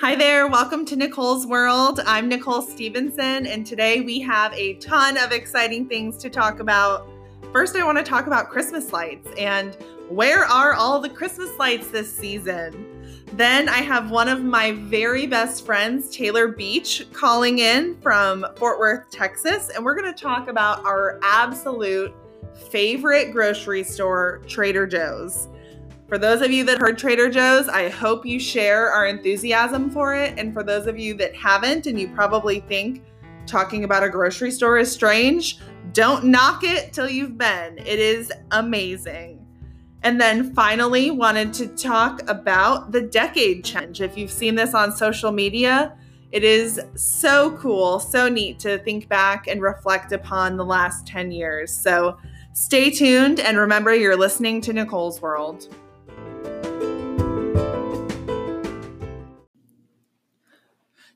Hi 0.00 0.14
there, 0.14 0.46
welcome 0.46 0.84
to 0.84 0.94
Nicole's 0.94 1.44
World. 1.44 1.98
I'm 2.06 2.28
Nicole 2.28 2.62
Stevenson, 2.62 3.48
and 3.48 3.66
today 3.66 4.00
we 4.00 4.20
have 4.20 4.54
a 4.54 4.74
ton 4.74 5.16
of 5.16 5.32
exciting 5.32 5.88
things 5.88 6.16
to 6.18 6.30
talk 6.30 6.60
about. 6.60 7.08
First, 7.52 7.74
I 7.74 7.84
want 7.84 7.98
to 7.98 8.04
talk 8.04 8.28
about 8.28 8.48
Christmas 8.48 8.92
lights 8.92 9.28
and 9.36 9.76
where 10.08 10.44
are 10.44 10.74
all 10.74 11.00
the 11.00 11.08
Christmas 11.08 11.50
lights 11.58 11.88
this 11.88 12.16
season? 12.16 12.86
Then 13.32 13.68
I 13.68 13.78
have 13.78 14.12
one 14.12 14.28
of 14.28 14.44
my 14.44 14.70
very 14.70 15.26
best 15.26 15.66
friends, 15.66 16.14
Taylor 16.14 16.46
Beach, 16.46 17.04
calling 17.12 17.58
in 17.58 18.00
from 18.00 18.46
Fort 18.54 18.78
Worth, 18.78 19.10
Texas, 19.10 19.68
and 19.70 19.84
we're 19.84 20.00
going 20.00 20.14
to 20.14 20.22
talk 20.22 20.46
about 20.46 20.84
our 20.84 21.18
absolute 21.24 22.14
favorite 22.70 23.32
grocery 23.32 23.82
store, 23.82 24.42
Trader 24.46 24.86
Joe's. 24.86 25.48
For 26.08 26.16
those 26.16 26.40
of 26.40 26.50
you 26.50 26.64
that 26.64 26.78
heard 26.78 26.96
Trader 26.96 27.28
Joe's, 27.28 27.68
I 27.68 27.90
hope 27.90 28.24
you 28.24 28.40
share 28.40 28.90
our 28.90 29.06
enthusiasm 29.06 29.90
for 29.90 30.14
it. 30.14 30.38
And 30.38 30.54
for 30.54 30.62
those 30.62 30.86
of 30.86 30.98
you 30.98 31.12
that 31.18 31.36
haven't, 31.36 31.86
and 31.86 32.00
you 32.00 32.08
probably 32.08 32.60
think 32.60 33.02
talking 33.46 33.84
about 33.84 34.02
a 34.02 34.08
grocery 34.08 34.50
store 34.50 34.78
is 34.78 34.90
strange, 34.90 35.58
don't 35.92 36.24
knock 36.24 36.64
it 36.64 36.94
till 36.94 37.10
you've 37.10 37.36
been. 37.36 37.76
It 37.76 37.98
is 37.98 38.32
amazing. 38.52 39.46
And 40.02 40.18
then 40.18 40.54
finally, 40.54 41.10
wanted 41.10 41.52
to 41.54 41.66
talk 41.66 42.22
about 42.26 42.90
the 42.90 43.02
decade 43.02 43.62
challenge. 43.62 44.00
If 44.00 44.16
you've 44.16 44.30
seen 44.30 44.54
this 44.54 44.72
on 44.72 44.96
social 44.96 45.30
media, 45.30 45.94
it 46.32 46.42
is 46.42 46.80
so 46.94 47.54
cool, 47.58 48.00
so 48.00 48.30
neat 48.30 48.58
to 48.60 48.78
think 48.78 49.10
back 49.10 49.46
and 49.46 49.60
reflect 49.60 50.12
upon 50.12 50.56
the 50.56 50.64
last 50.64 51.06
10 51.06 51.32
years. 51.32 51.70
So 51.70 52.16
stay 52.54 52.88
tuned 52.88 53.40
and 53.40 53.58
remember 53.58 53.94
you're 53.94 54.16
listening 54.16 54.62
to 54.62 54.72
Nicole's 54.72 55.20
World. 55.20 55.68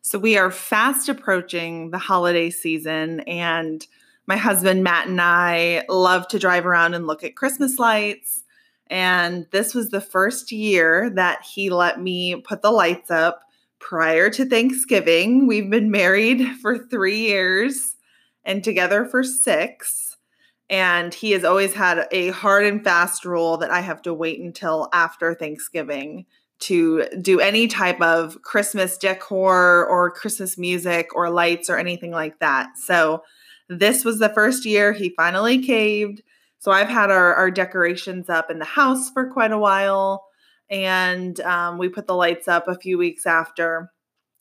So 0.04 0.18
we 0.18 0.36
are 0.36 0.50
fast 0.50 1.08
approaching 1.08 1.92
the 1.92 1.98
holiday 1.98 2.50
season, 2.50 3.20
and 3.20 3.86
my 4.26 4.36
husband 4.36 4.82
Matt 4.82 5.06
and 5.06 5.20
I 5.20 5.84
love 5.88 6.26
to 6.28 6.40
drive 6.40 6.66
around 6.66 6.94
and 6.94 7.06
look 7.06 7.22
at 7.22 7.36
Christmas 7.36 7.78
lights. 7.78 8.42
And 8.88 9.46
this 9.52 9.76
was 9.76 9.90
the 9.90 10.00
first 10.00 10.50
year 10.50 11.08
that 11.10 11.44
he 11.44 11.70
let 11.70 12.00
me 12.00 12.34
put 12.34 12.62
the 12.62 12.72
lights 12.72 13.12
up 13.12 13.42
prior 13.78 14.28
to 14.30 14.44
Thanksgiving. 14.44 15.46
We've 15.46 15.70
been 15.70 15.92
married 15.92 16.56
for 16.60 16.78
three 16.78 17.20
years 17.20 17.94
and 18.44 18.64
together 18.64 19.04
for 19.04 19.22
six. 19.22 20.16
And 20.68 21.14
he 21.14 21.30
has 21.30 21.44
always 21.44 21.74
had 21.74 22.08
a 22.10 22.30
hard 22.30 22.66
and 22.66 22.82
fast 22.82 23.24
rule 23.24 23.56
that 23.58 23.70
I 23.70 23.80
have 23.80 24.02
to 24.02 24.12
wait 24.12 24.40
until 24.40 24.88
after 24.92 25.32
Thanksgiving 25.32 26.26
to 26.62 27.06
do 27.20 27.40
any 27.40 27.68
type 27.68 28.00
of 28.00 28.40
Christmas 28.42 28.96
decor 28.98 29.86
or 29.86 30.10
Christmas 30.10 30.56
music 30.58 31.14
or 31.14 31.30
lights 31.30 31.70
or 31.70 31.76
anything 31.76 32.10
like 32.10 32.38
that. 32.40 32.78
So 32.78 33.22
this 33.68 34.04
was 34.04 34.18
the 34.18 34.28
first 34.28 34.64
year 34.64 34.92
he 34.92 35.14
finally 35.16 35.62
caved. 35.62 36.22
So 36.58 36.70
I've 36.70 36.88
had 36.88 37.10
our, 37.10 37.34
our 37.34 37.50
decorations 37.50 38.28
up 38.28 38.50
in 38.50 38.58
the 38.58 38.64
house 38.64 39.10
for 39.10 39.30
quite 39.30 39.52
a 39.52 39.58
while. 39.58 40.24
And 40.70 41.38
um, 41.40 41.78
we 41.78 41.88
put 41.88 42.06
the 42.06 42.14
lights 42.14 42.48
up 42.48 42.68
a 42.68 42.78
few 42.78 42.98
weeks 42.98 43.26
after. 43.26 43.90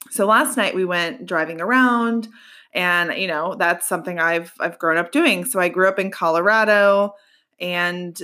So 0.09 0.25
last 0.25 0.57
night 0.57 0.75
we 0.75 0.85
went 0.85 1.25
driving 1.25 1.61
around 1.61 2.27
and 2.73 3.13
you 3.17 3.27
know 3.27 3.55
that's 3.55 3.87
something 3.87 4.19
I've 4.19 4.53
I've 4.59 4.79
grown 4.79 4.97
up 4.97 5.11
doing. 5.11 5.45
So 5.45 5.59
I 5.59 5.69
grew 5.69 5.87
up 5.87 5.99
in 5.99 6.11
Colorado 6.11 7.13
and 7.59 8.17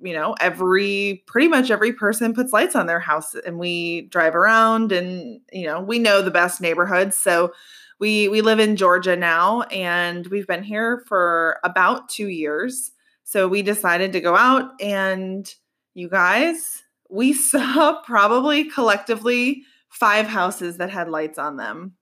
you 0.00 0.12
know 0.12 0.34
every 0.40 1.22
pretty 1.26 1.48
much 1.48 1.70
every 1.70 1.92
person 1.92 2.34
puts 2.34 2.52
lights 2.52 2.76
on 2.76 2.86
their 2.86 3.00
house 3.00 3.34
and 3.34 3.58
we 3.58 4.02
drive 4.02 4.34
around 4.34 4.92
and 4.92 5.40
you 5.52 5.66
know 5.66 5.80
we 5.80 5.98
know 5.98 6.22
the 6.22 6.30
best 6.30 6.60
neighborhoods 6.60 7.16
so 7.16 7.52
we 7.98 8.28
we 8.28 8.40
live 8.40 8.60
in 8.60 8.76
Georgia 8.76 9.16
now 9.16 9.62
and 9.62 10.26
we've 10.28 10.46
been 10.46 10.62
here 10.62 11.04
for 11.06 11.58
about 11.64 12.08
2 12.08 12.28
years 12.28 12.92
so 13.24 13.48
we 13.48 13.62
decided 13.62 14.12
to 14.12 14.20
go 14.20 14.36
out 14.36 14.70
and 14.80 15.54
you 15.94 16.08
guys 16.08 16.82
we 17.10 17.32
saw 17.32 18.00
probably 18.02 18.64
collectively 18.64 19.62
five 19.88 20.26
houses 20.26 20.76
that 20.76 20.90
had 20.90 21.08
lights 21.08 21.38
on 21.38 21.56
them 21.56 21.94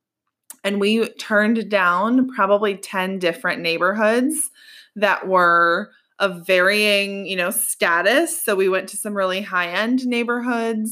and 0.65 0.81
we 0.81 1.09
turned 1.11 1.71
down 1.71 2.29
probably 2.29 2.77
10 2.77 3.21
different 3.21 3.63
neighborhoods 3.63 4.51
that 4.97 5.29
were 5.29 5.91
of 6.19 6.47
varying, 6.47 7.27
you 7.27 7.37
know, 7.37 7.51
status. 7.51 8.43
So 8.43 8.57
we 8.57 8.69
went 8.69 8.89
to 8.91 8.97
some 8.97 9.15
really 9.15 9.43
high-end 9.43 10.07
neighborhoods, 10.07 10.91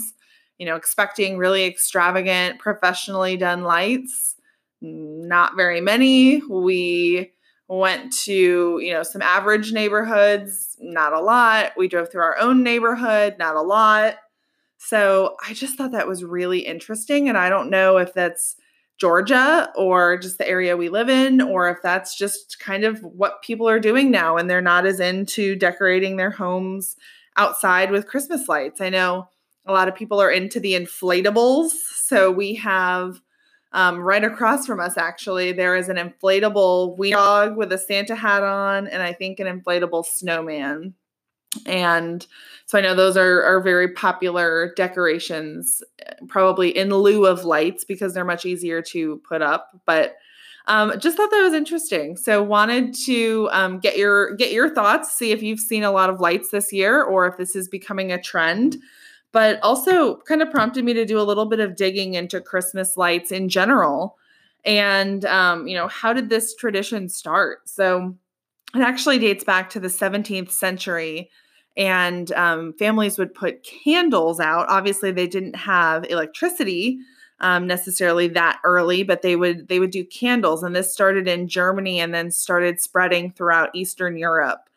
you 0.58 0.66
know, 0.66 0.76
expecting 0.76 1.38
really 1.38 1.64
extravagant, 1.64 2.58
professionally 2.58 3.36
done 3.36 3.62
lights. 3.62 4.36
Not 4.82 5.56
very 5.56 5.80
many. 5.80 6.42
We 6.42 7.32
went 7.68 8.12
to, 8.24 8.78
you 8.82 8.92
know, 8.92 9.02
some 9.02 9.22
average 9.22 9.72
neighborhoods, 9.72 10.76
not 10.78 11.14
a 11.14 11.20
lot. 11.20 11.72
We 11.78 11.88
drove 11.88 12.12
through 12.12 12.22
our 12.22 12.38
own 12.38 12.62
neighborhood, 12.62 13.36
not 13.38 13.56
a 13.56 13.62
lot. 13.62 14.16
So 14.76 15.36
I 15.46 15.54
just 15.54 15.78
thought 15.78 15.92
that 15.92 16.06
was 16.06 16.22
really 16.22 16.58
interesting. 16.58 17.30
And 17.30 17.38
I 17.38 17.48
don't 17.48 17.70
know 17.70 17.96
if 17.96 18.12
that's 18.12 18.56
Georgia 18.98 19.70
or 19.76 20.16
just 20.16 20.38
the 20.38 20.48
area 20.48 20.76
we 20.76 20.88
live 20.88 21.08
in, 21.08 21.40
or 21.40 21.68
if 21.68 21.78
that's 21.82 22.16
just 22.16 22.58
kind 22.60 22.84
of 22.84 23.00
what 23.00 23.42
people 23.42 23.68
are 23.68 23.80
doing 23.80 24.10
now 24.10 24.36
and 24.36 24.48
they're 24.48 24.60
not 24.60 24.86
as 24.86 25.00
into 25.00 25.56
decorating 25.56 26.16
their 26.16 26.30
homes 26.30 26.96
outside 27.36 27.90
with 27.90 28.06
Christmas 28.06 28.48
lights. 28.48 28.80
I 28.80 28.90
know 28.90 29.28
a 29.66 29.72
lot 29.72 29.88
of 29.88 29.94
people 29.94 30.20
are 30.20 30.30
into 30.30 30.60
the 30.60 30.74
inflatables. 30.74 31.70
So 31.96 32.30
we 32.30 32.54
have 32.56 33.20
um, 33.72 33.98
right 33.98 34.22
across 34.22 34.66
from 34.66 34.78
us, 34.78 34.96
actually, 34.96 35.50
there 35.50 35.74
is 35.74 35.88
an 35.88 35.96
inflatable 35.96 36.96
wee 36.96 37.10
dog 37.10 37.56
with 37.56 37.72
a 37.72 37.78
Santa 37.78 38.14
hat 38.14 38.44
on, 38.44 38.86
and 38.86 39.02
I 39.02 39.12
think 39.12 39.40
an 39.40 39.48
inflatable 39.48 40.06
snowman. 40.06 40.94
And 41.66 42.26
so 42.66 42.78
I 42.78 42.80
know 42.80 42.94
those 42.94 43.16
are, 43.16 43.42
are 43.42 43.60
very 43.60 43.88
popular 43.88 44.72
decorations, 44.74 45.82
probably 46.28 46.76
in 46.76 46.90
lieu 46.90 47.26
of 47.26 47.44
lights 47.44 47.84
because 47.84 48.14
they're 48.14 48.24
much 48.24 48.46
easier 48.46 48.82
to 48.82 49.20
put 49.28 49.42
up. 49.42 49.70
But 49.84 50.16
um, 50.66 50.98
just 50.98 51.16
thought 51.16 51.30
that 51.30 51.42
was 51.42 51.52
interesting. 51.52 52.16
So 52.16 52.42
wanted 52.42 52.94
to 53.04 53.50
um, 53.52 53.78
get 53.80 53.98
your 53.98 54.34
get 54.34 54.52
your 54.52 54.74
thoughts, 54.74 55.12
see 55.12 55.30
if 55.30 55.42
you've 55.42 55.60
seen 55.60 55.84
a 55.84 55.92
lot 55.92 56.08
of 56.08 56.20
lights 56.20 56.50
this 56.50 56.72
year 56.72 57.02
or 57.02 57.26
if 57.26 57.36
this 57.36 57.54
is 57.54 57.68
becoming 57.68 58.12
a 58.12 58.20
trend. 58.20 58.78
But 59.32 59.60
also 59.62 60.18
kind 60.18 60.42
of 60.42 60.50
prompted 60.50 60.84
me 60.84 60.94
to 60.94 61.04
do 61.04 61.20
a 61.20 61.22
little 61.22 61.46
bit 61.46 61.60
of 61.60 61.76
digging 61.76 62.14
into 62.14 62.40
Christmas 62.40 62.96
lights 62.96 63.30
in 63.30 63.48
general. 63.48 64.16
And 64.64 65.24
um, 65.26 65.66
you 65.66 65.76
know, 65.76 65.88
how 65.88 66.14
did 66.14 66.30
this 66.30 66.54
tradition 66.54 67.10
start? 67.10 67.68
So 67.68 68.16
it 68.74 68.80
actually 68.80 69.18
dates 69.18 69.44
back 69.44 69.68
to 69.70 69.80
the 69.80 69.88
17th 69.88 70.50
century 70.50 71.30
and 71.76 72.30
um, 72.32 72.72
families 72.74 73.18
would 73.18 73.34
put 73.34 73.62
candles 73.62 74.40
out. 74.40 74.66
Obviously, 74.68 75.10
they 75.10 75.26
didn't 75.26 75.56
have 75.56 76.04
electricity 76.08 76.98
um, 77.40 77.66
necessarily 77.66 78.28
that 78.28 78.60
early, 78.64 79.02
but 79.02 79.22
they 79.22 79.36
would 79.36 79.68
they 79.68 79.78
would 79.78 79.90
do 79.90 80.04
candles, 80.04 80.62
and 80.62 80.74
this 80.74 80.92
started 80.92 81.26
in 81.28 81.48
Germany 81.48 82.00
and 82.00 82.14
then 82.14 82.30
started 82.30 82.80
spreading 82.80 83.32
throughout 83.32 83.74
Eastern 83.74 84.16
Europe. 84.16 84.70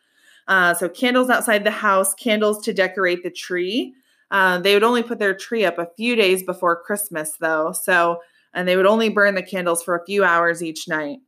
Uh, 0.48 0.74
so 0.74 0.90
candles 0.90 1.30
outside 1.30 1.64
the 1.64 1.72
house, 1.72 2.14
candles 2.14 2.64
to 2.64 2.74
decorate 2.74 3.22
the 3.24 3.30
tree. 3.30 3.94
Uh, 4.32 4.60
they 4.60 4.74
would 4.74 4.84
only 4.84 5.04
put 5.04 5.20
their 5.20 5.34
tree 5.34 5.66
up 5.66 5.78
a 5.78 5.90
few 5.98 6.16
days 6.16 6.44
before 6.44 6.82
Christmas, 6.82 7.34
though. 7.40 7.72
So, 7.72 8.22
and 8.54 8.68
they 8.68 8.76
would 8.76 8.86
only 8.86 9.10
burn 9.10 9.36
the 9.36 9.44
candles 9.44 9.84
for 9.84 9.96
a 9.96 10.06
few 10.06 10.24
hours 10.24 10.64
each 10.64 10.88
night. 10.88 11.20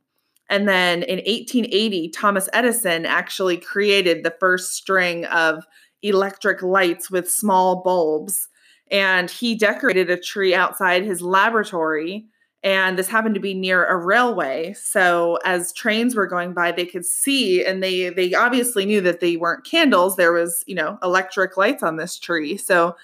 And 0.50 0.68
then 0.68 1.04
in 1.04 1.18
1880, 1.18 2.10
Thomas 2.10 2.48
Edison 2.52 3.06
actually 3.06 3.56
created 3.56 4.24
the 4.24 4.34
first 4.40 4.74
string 4.74 5.24
of 5.26 5.64
electric 6.02 6.60
lights 6.60 7.10
with 7.10 7.30
small 7.30 7.82
bulbs. 7.82 8.48
And 8.90 9.30
he 9.30 9.54
decorated 9.54 10.10
a 10.10 10.20
tree 10.20 10.52
outside 10.52 11.04
his 11.04 11.22
laboratory. 11.22 12.26
And 12.64 12.98
this 12.98 13.08
happened 13.08 13.36
to 13.36 13.40
be 13.40 13.54
near 13.54 13.86
a 13.86 13.96
railway. 13.96 14.74
So 14.74 15.38
as 15.44 15.72
trains 15.72 16.16
were 16.16 16.26
going 16.26 16.52
by, 16.52 16.72
they 16.72 16.84
could 16.84 17.06
see, 17.06 17.64
and 17.64 17.82
they 17.82 18.10
they 18.10 18.34
obviously 18.34 18.84
knew 18.84 19.00
that 19.02 19.20
they 19.20 19.36
weren't 19.36 19.64
candles. 19.64 20.16
There 20.16 20.32
was, 20.32 20.62
you 20.66 20.74
know, 20.74 20.98
electric 21.02 21.56
lights 21.56 21.82
on 21.82 21.96
this 21.96 22.18
tree. 22.18 22.58
So 22.58 22.96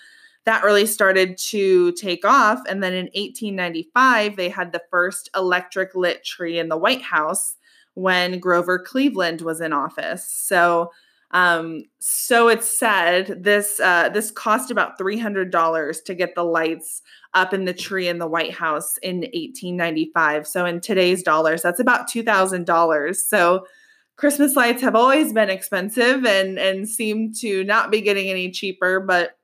that 0.46 0.62
really 0.62 0.86
started 0.86 1.36
to 1.36 1.92
take 1.92 2.24
off. 2.24 2.60
And 2.68 2.82
then 2.82 2.92
in 2.92 3.06
1895, 3.06 4.36
they 4.36 4.48
had 4.48 4.72
the 4.72 4.82
first 4.90 5.28
electric 5.34 5.94
lit 5.94 6.24
tree 6.24 6.58
in 6.58 6.68
the 6.68 6.76
White 6.76 7.02
House 7.02 7.56
when 7.94 8.38
Grover 8.38 8.78
Cleveland 8.78 9.40
was 9.40 9.60
in 9.60 9.72
office. 9.72 10.24
So, 10.24 10.92
um, 11.32 11.82
so 11.98 12.46
it's 12.46 12.78
said 12.78 13.42
this 13.42 13.80
uh, 13.80 14.08
this 14.10 14.30
cost 14.30 14.70
about 14.70 14.96
three 14.96 15.18
hundred 15.18 15.50
dollars 15.50 16.00
to 16.02 16.14
get 16.14 16.36
the 16.36 16.44
lights 16.44 17.02
up 17.34 17.52
in 17.52 17.64
the 17.64 17.74
tree 17.74 18.06
in 18.06 18.18
the 18.18 18.28
White 18.28 18.54
House 18.54 18.96
in 18.98 19.16
1895. 19.16 20.46
So 20.46 20.64
in 20.64 20.80
today's 20.80 21.24
dollars, 21.24 21.62
that's 21.62 21.80
about 21.80 22.06
two 22.06 22.22
thousand 22.22 22.66
dollars. 22.66 23.26
So 23.26 23.66
Christmas 24.14 24.54
lights 24.54 24.82
have 24.82 24.94
always 24.94 25.32
been 25.32 25.50
expensive 25.50 26.24
and 26.24 26.58
and 26.58 26.88
seem 26.88 27.32
to 27.40 27.64
not 27.64 27.90
be 27.90 28.00
getting 28.00 28.28
any 28.30 28.52
cheaper, 28.52 29.00
but 29.00 29.35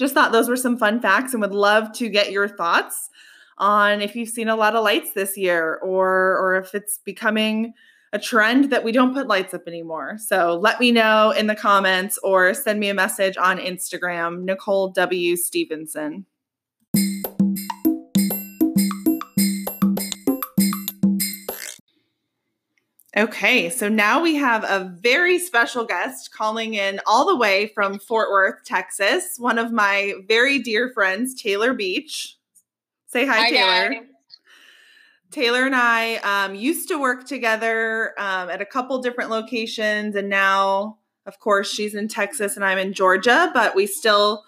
just 0.00 0.14
thought 0.14 0.32
those 0.32 0.48
were 0.48 0.56
some 0.56 0.78
fun 0.78 1.00
facts 1.00 1.34
and 1.34 1.42
would 1.42 1.52
love 1.52 1.92
to 1.92 2.08
get 2.08 2.32
your 2.32 2.48
thoughts 2.48 3.10
on 3.58 4.00
if 4.00 4.16
you've 4.16 4.30
seen 4.30 4.48
a 4.48 4.56
lot 4.56 4.74
of 4.74 4.82
lights 4.82 5.12
this 5.12 5.36
year 5.36 5.78
or 5.82 6.38
or 6.38 6.56
if 6.56 6.74
it's 6.74 6.98
becoming 7.04 7.74
a 8.14 8.18
trend 8.18 8.70
that 8.70 8.82
we 8.82 8.90
don't 8.90 9.12
put 9.14 9.28
lights 9.28 9.54
up 9.54 9.68
anymore. 9.68 10.16
So 10.18 10.58
let 10.60 10.80
me 10.80 10.90
know 10.90 11.30
in 11.30 11.46
the 11.46 11.54
comments 11.54 12.18
or 12.24 12.54
send 12.54 12.80
me 12.80 12.88
a 12.88 12.94
message 12.94 13.36
on 13.36 13.58
Instagram, 13.58 14.42
Nicole 14.42 14.88
W. 14.88 15.36
Stevenson. 15.36 16.24
Okay, 23.16 23.70
so 23.70 23.88
now 23.88 24.22
we 24.22 24.36
have 24.36 24.62
a 24.62 24.96
very 25.00 25.40
special 25.40 25.84
guest 25.84 26.30
calling 26.32 26.74
in 26.74 27.00
all 27.06 27.26
the 27.26 27.34
way 27.34 27.72
from 27.74 27.98
Fort 27.98 28.30
Worth, 28.30 28.64
Texas, 28.64 29.34
one 29.36 29.58
of 29.58 29.72
my 29.72 30.14
very 30.28 30.60
dear 30.60 30.92
friends, 30.94 31.34
Taylor 31.34 31.74
Beach. 31.74 32.36
Say 33.08 33.26
hi, 33.26 33.38
hi 33.38 33.50
Taylor. 33.50 33.94
Guys. 33.94 34.06
Taylor 35.32 35.66
and 35.66 35.74
I 35.74 36.16
um, 36.18 36.54
used 36.54 36.86
to 36.88 37.00
work 37.00 37.26
together 37.26 38.14
um, 38.16 38.48
at 38.48 38.60
a 38.60 38.66
couple 38.66 39.00
different 39.02 39.30
locations, 39.30 40.14
and 40.14 40.28
now, 40.28 40.98
of 41.26 41.40
course, 41.40 41.68
she's 41.68 41.96
in 41.96 42.06
Texas 42.06 42.54
and 42.54 42.64
I'm 42.64 42.78
in 42.78 42.92
Georgia, 42.92 43.50
but 43.52 43.74
we 43.74 43.86
still 43.86 44.44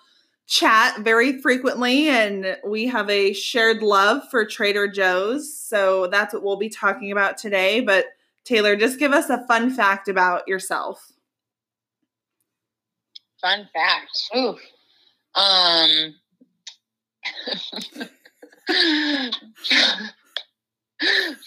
chat 0.46 0.98
very 1.00 1.40
frequently 1.40 2.08
and 2.08 2.58
we 2.64 2.86
have 2.86 3.08
a 3.10 3.32
shared 3.32 3.82
love 3.82 4.22
for 4.30 4.44
Trader 4.44 4.86
Joe's. 4.86 5.56
So 5.56 6.06
that's 6.08 6.32
what 6.34 6.44
we'll 6.44 6.56
be 6.56 6.68
talking 6.68 7.10
about 7.10 7.38
today. 7.38 7.80
But 7.80 8.06
Taylor, 8.44 8.76
just 8.76 8.98
give 8.98 9.12
us 9.12 9.30
a 9.30 9.46
fun 9.46 9.70
fact 9.70 10.08
about 10.08 10.48
yourself. 10.48 11.00
Fun 13.40 13.68
fact. 13.72 14.10
Ooh. 14.36 14.58
Um 15.34 16.14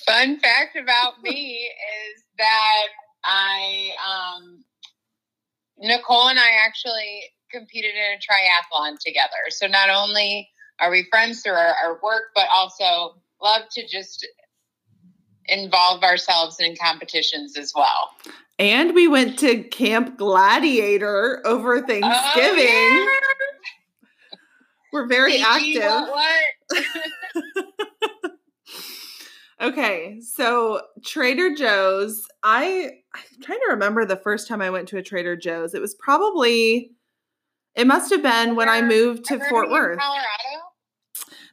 Fun 0.05 0.39
fact 0.39 0.77
about 0.81 1.21
me 1.21 1.69
is 1.69 2.23
that 2.37 2.87
I 3.23 3.89
um 4.05 4.63
Nicole 5.77 6.29
and 6.29 6.39
I 6.39 6.49
actually 6.65 7.23
competed 7.51 7.95
in 7.95 8.13
a 8.13 8.17
triathlon 8.17 8.97
together. 8.99 9.49
So 9.49 9.67
not 9.67 9.89
only 9.89 10.49
are 10.79 10.89
we 10.91 11.07
friends 11.09 11.41
through 11.41 11.53
our, 11.53 11.75
our 11.83 11.99
work, 12.03 12.31
but 12.33 12.47
also 12.51 13.15
love 13.41 13.63
to 13.71 13.87
just 13.87 14.27
involve 15.47 16.03
ourselves 16.03 16.57
in 16.59 16.75
competitions 16.75 17.57
as 17.57 17.73
well. 17.75 18.11
And 18.57 18.95
we 18.95 19.07
went 19.07 19.37
to 19.39 19.63
Camp 19.63 20.17
Gladiator 20.17 21.41
over 21.45 21.77
oh, 21.77 21.81
Thanksgiving. 21.85 22.67
Oh, 22.69 23.09
yeah. 23.09 24.39
We're 24.93 25.07
very 25.07 25.41
active. 25.41 25.83
What? 25.83 26.83
okay, 29.61 30.21
so 30.21 30.81
Trader 31.03 31.53
Joe's. 31.53 32.25
I 32.43 32.91
I'm 33.13 33.41
trying 33.41 33.59
to 33.59 33.71
remember 33.71 34.05
the 34.05 34.15
first 34.15 34.47
time 34.47 34.61
I 34.61 34.69
went 34.69 34.87
to 34.89 34.97
a 34.97 35.03
Trader 35.03 35.35
Joe's. 35.35 35.73
It 35.73 35.81
was 35.81 35.95
probably 35.95 36.91
it 37.75 37.85
must 37.85 38.09
have 38.11 38.23
been 38.23 38.55
when 38.55 38.69
I 38.69 38.81
moved 38.81 39.25
to 39.25 39.39
Fort 39.49 39.69
Worth. 39.69 39.99
Colorado? 39.99 40.54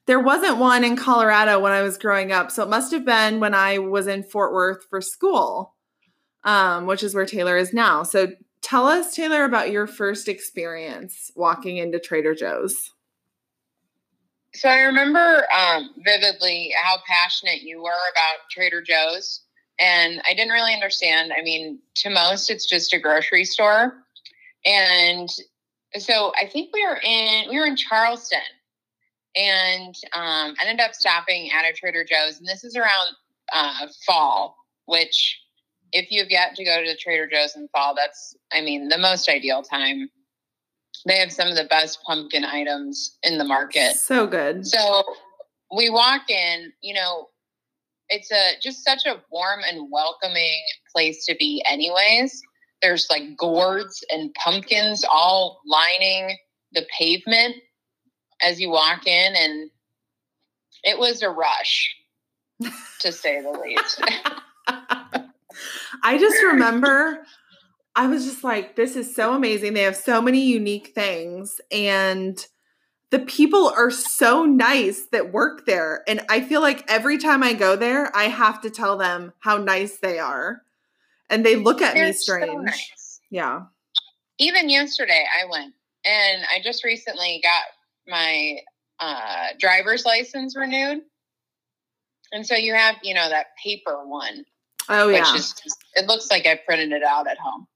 There 0.06 0.20
wasn't 0.20 0.58
one 0.58 0.84
in 0.84 0.96
Colorado 0.96 1.60
when 1.60 1.72
I 1.72 1.82
was 1.82 1.96
growing 1.96 2.32
up. 2.32 2.50
So 2.50 2.62
it 2.62 2.68
must 2.68 2.92
have 2.92 3.04
been 3.04 3.40
when 3.40 3.54
I 3.54 3.78
was 3.78 4.06
in 4.06 4.24
Fort 4.24 4.52
Worth 4.52 4.84
for 4.90 5.00
school, 5.00 5.74
um, 6.44 6.86
which 6.86 7.02
is 7.02 7.14
where 7.14 7.26
Taylor 7.26 7.56
is 7.56 7.72
now. 7.72 8.02
So 8.02 8.28
tell 8.62 8.86
us, 8.86 9.14
Taylor, 9.14 9.44
about 9.44 9.70
your 9.70 9.86
first 9.86 10.28
experience 10.28 11.30
walking 11.36 11.76
into 11.76 12.00
Trader 12.00 12.34
Joe's. 12.34 12.92
So 14.54 14.68
I 14.68 14.80
remember 14.80 15.44
um, 15.56 15.90
vividly 16.04 16.72
how 16.82 16.98
passionate 17.06 17.62
you 17.62 17.82
were 17.82 17.90
about 17.90 18.50
Trader 18.50 18.82
Joe's. 18.82 19.42
And 19.80 20.20
I 20.28 20.34
didn't 20.34 20.52
really 20.52 20.74
understand. 20.74 21.32
I 21.36 21.42
mean, 21.42 21.78
to 21.96 22.10
most, 22.10 22.50
it's 22.50 22.68
just 22.68 22.92
a 22.92 22.98
grocery 22.98 23.44
store. 23.44 23.94
And 24.64 25.28
so 25.98 26.32
I 26.40 26.46
think 26.46 26.70
we 26.72 26.86
were 26.86 27.00
in 27.02 27.48
we 27.50 27.58
were 27.58 27.66
in 27.66 27.76
Charleston 27.76 28.40
and 29.34 29.94
um, 30.12 30.54
I 30.60 30.64
ended 30.66 30.84
up 30.84 30.94
stopping 30.94 31.50
at 31.50 31.64
a 31.64 31.72
Trader 31.72 32.04
Joe's, 32.04 32.38
and 32.38 32.46
this 32.46 32.64
is 32.64 32.76
around 32.76 33.08
uh, 33.52 33.86
fall, 34.06 34.56
which 34.86 35.38
if 35.92 36.10
you've 36.10 36.30
yet 36.30 36.54
to 36.56 36.64
go 36.64 36.82
to 36.82 36.88
the 36.88 36.96
Trader 36.96 37.28
Joe's 37.30 37.56
in 37.56 37.68
fall, 37.68 37.94
that's 37.94 38.36
I 38.52 38.60
mean 38.60 38.88
the 38.88 38.98
most 38.98 39.28
ideal 39.28 39.62
time. 39.62 40.08
They 41.06 41.16
have 41.16 41.32
some 41.32 41.48
of 41.48 41.56
the 41.56 41.64
best 41.64 42.02
pumpkin 42.04 42.44
items 42.44 43.18
in 43.22 43.38
the 43.38 43.44
market. 43.44 43.96
So 43.96 44.26
good. 44.26 44.66
So 44.66 45.02
we 45.74 45.90
walk 45.90 46.30
in, 46.30 46.72
you 46.80 46.94
know, 46.94 47.28
it's 48.08 48.30
a 48.30 48.60
just 48.62 48.84
such 48.84 49.06
a 49.06 49.22
warm 49.30 49.60
and 49.68 49.90
welcoming 49.90 50.60
place 50.94 51.24
to 51.26 51.34
be 51.38 51.64
anyways. 51.68 52.40
There's 52.82 53.06
like 53.10 53.36
gourds 53.36 54.04
and 54.10 54.34
pumpkins 54.34 55.04
all 55.10 55.60
lining 55.66 56.36
the 56.72 56.84
pavement 56.96 57.56
as 58.42 58.60
you 58.60 58.70
walk 58.70 59.06
in 59.06 59.34
and 59.36 59.70
it 60.84 60.98
was 60.98 61.22
a 61.22 61.30
rush 61.30 61.94
to 63.00 63.12
say 63.12 63.40
the 63.40 63.50
least. 63.50 64.02
I 66.04 66.18
just 66.18 66.42
remember 66.42 67.24
I 67.94 68.06
was 68.06 68.24
just 68.24 68.42
like, 68.42 68.74
this 68.74 68.96
is 68.96 69.14
so 69.14 69.34
amazing. 69.34 69.74
They 69.74 69.82
have 69.82 69.96
so 69.96 70.22
many 70.22 70.40
unique 70.40 70.92
things 70.94 71.60
and 71.70 72.44
the 73.10 73.18
people 73.18 73.68
are 73.76 73.90
so 73.90 74.46
nice 74.46 75.06
that 75.12 75.32
work 75.32 75.66
there. 75.66 76.02
And 76.08 76.22
I 76.30 76.40
feel 76.40 76.62
like 76.62 76.90
every 76.90 77.18
time 77.18 77.42
I 77.42 77.52
go 77.52 77.76
there, 77.76 78.14
I 78.16 78.24
have 78.24 78.62
to 78.62 78.70
tell 78.70 78.96
them 78.96 79.34
how 79.40 79.58
nice 79.58 79.98
they 79.98 80.18
are. 80.18 80.62
And 81.28 81.44
they 81.44 81.56
look 81.56 81.82
at 81.82 81.92
They're 81.92 82.06
me 82.06 82.12
strange. 82.14 82.48
So 82.48 82.58
nice. 82.60 83.20
Yeah. 83.30 83.60
Even 84.38 84.70
yesterday, 84.70 85.24
I 85.38 85.44
went 85.50 85.74
and 86.06 86.42
I 86.44 86.62
just 86.64 86.84
recently 86.84 87.40
got 87.42 87.64
my 88.06 88.58
uh, 89.00 89.48
driver's 89.58 90.04
license 90.04 90.56
renewed. 90.56 91.00
And 92.32 92.46
so 92.46 92.54
you 92.54 92.74
have, 92.74 92.96
you 93.02 93.14
know, 93.14 93.28
that 93.28 93.46
paper 93.62 94.06
one. 94.06 94.44
Oh, 94.88 95.08
yeah. 95.08 95.32
Which 95.32 95.40
is, 95.40 95.54
it 95.94 96.06
looks 96.06 96.30
like 96.30 96.46
I 96.46 96.58
printed 96.66 96.92
it 96.92 97.02
out 97.02 97.28
at 97.28 97.38
home. 97.38 97.66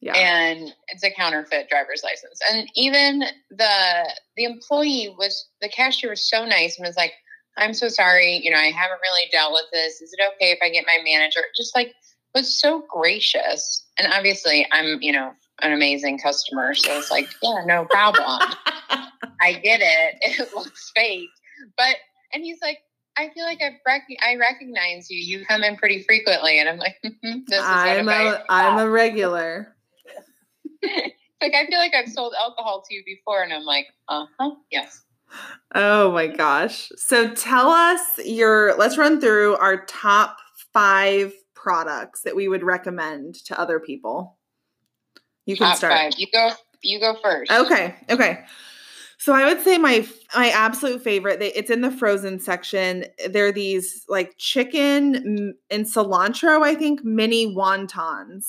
Yeah. 0.00 0.14
And 0.14 0.72
it's 0.88 1.02
a 1.02 1.10
counterfeit 1.10 1.68
driver's 1.68 2.02
license. 2.04 2.40
And 2.48 2.68
even 2.76 3.24
the 3.50 4.14
the 4.36 4.44
employee 4.44 5.12
was 5.18 5.48
the 5.60 5.68
cashier 5.68 6.10
was 6.10 6.30
so 6.30 6.44
nice 6.44 6.78
and 6.78 6.86
was 6.86 6.96
like, 6.96 7.12
I'm 7.56 7.74
so 7.74 7.88
sorry, 7.88 8.40
you 8.42 8.52
know, 8.52 8.58
I 8.58 8.70
haven't 8.70 9.00
really 9.02 9.28
dealt 9.32 9.52
with 9.52 9.64
this. 9.72 10.00
Is 10.00 10.12
it 10.12 10.20
okay 10.34 10.52
if 10.52 10.58
I 10.62 10.70
get 10.70 10.86
my 10.86 10.98
manager? 11.04 11.40
Just 11.56 11.74
like 11.74 11.94
was 12.32 12.60
so 12.60 12.84
gracious. 12.88 13.84
And 13.98 14.12
obviously 14.12 14.66
I'm, 14.70 15.02
you 15.02 15.10
know, 15.10 15.32
an 15.62 15.72
amazing 15.72 16.18
customer. 16.18 16.74
So 16.74 16.96
it's 16.96 17.10
like, 17.10 17.28
yeah, 17.42 17.62
no 17.66 17.84
problem. 17.86 18.40
I 19.40 19.52
get 19.52 19.80
it. 19.80 20.16
It 20.40 20.54
looks 20.54 20.92
fake. 20.94 21.28
But, 21.76 21.96
and 22.32 22.44
he's 22.44 22.58
like, 22.62 22.78
I 23.18 23.30
feel 23.34 23.44
like 23.44 23.60
I 23.60 23.76
rec- 23.84 24.18
I 24.24 24.36
recognize 24.36 25.10
you. 25.10 25.18
You 25.18 25.44
come 25.44 25.64
in 25.64 25.76
pretty 25.76 26.04
frequently, 26.04 26.60
and 26.60 26.68
I'm 26.68 26.78
like, 26.78 26.96
this 27.02 27.58
is 27.58 27.64
I'm 27.64 28.08
a 28.08 28.44
I'm 28.48 28.78
a 28.78 28.88
regular. 28.88 29.74
like 30.84 31.54
I 31.54 31.66
feel 31.66 31.80
like 31.80 31.94
I've 31.94 32.08
sold 32.08 32.34
alcohol 32.40 32.84
to 32.88 32.94
you 32.94 33.02
before, 33.04 33.42
and 33.42 33.52
I'm 33.52 33.64
like, 33.64 33.86
uh 34.06 34.26
huh, 34.38 34.52
yes. 34.70 35.02
Oh 35.74 36.12
my 36.12 36.28
gosh! 36.28 36.90
So 36.94 37.34
tell 37.34 37.70
us 37.70 38.00
your. 38.24 38.76
Let's 38.76 38.96
run 38.96 39.20
through 39.20 39.56
our 39.56 39.84
top 39.86 40.36
five 40.72 41.32
products 41.56 42.22
that 42.22 42.36
we 42.36 42.46
would 42.46 42.62
recommend 42.62 43.34
to 43.46 43.58
other 43.58 43.80
people. 43.80 44.37
You 45.48 45.56
can 45.56 45.68
top 45.68 45.78
start. 45.78 45.94
Five. 45.94 46.12
You 46.18 46.26
go. 46.30 46.50
You 46.82 47.00
go 47.00 47.16
first. 47.22 47.50
Okay. 47.50 47.96
Okay. 48.10 48.44
So 49.16 49.32
I 49.32 49.46
would 49.46 49.62
say 49.62 49.78
my 49.78 50.06
my 50.36 50.50
absolute 50.50 51.02
favorite. 51.02 51.40
They, 51.40 51.52
it's 51.54 51.70
in 51.70 51.80
the 51.80 51.90
frozen 51.90 52.38
section. 52.38 53.06
They're 53.30 53.50
these 53.50 54.04
like 54.08 54.34
chicken 54.36 55.56
and 55.70 55.86
cilantro. 55.86 56.62
I 56.62 56.74
think 56.74 57.02
mini 57.02 57.46
wontons, 57.52 58.44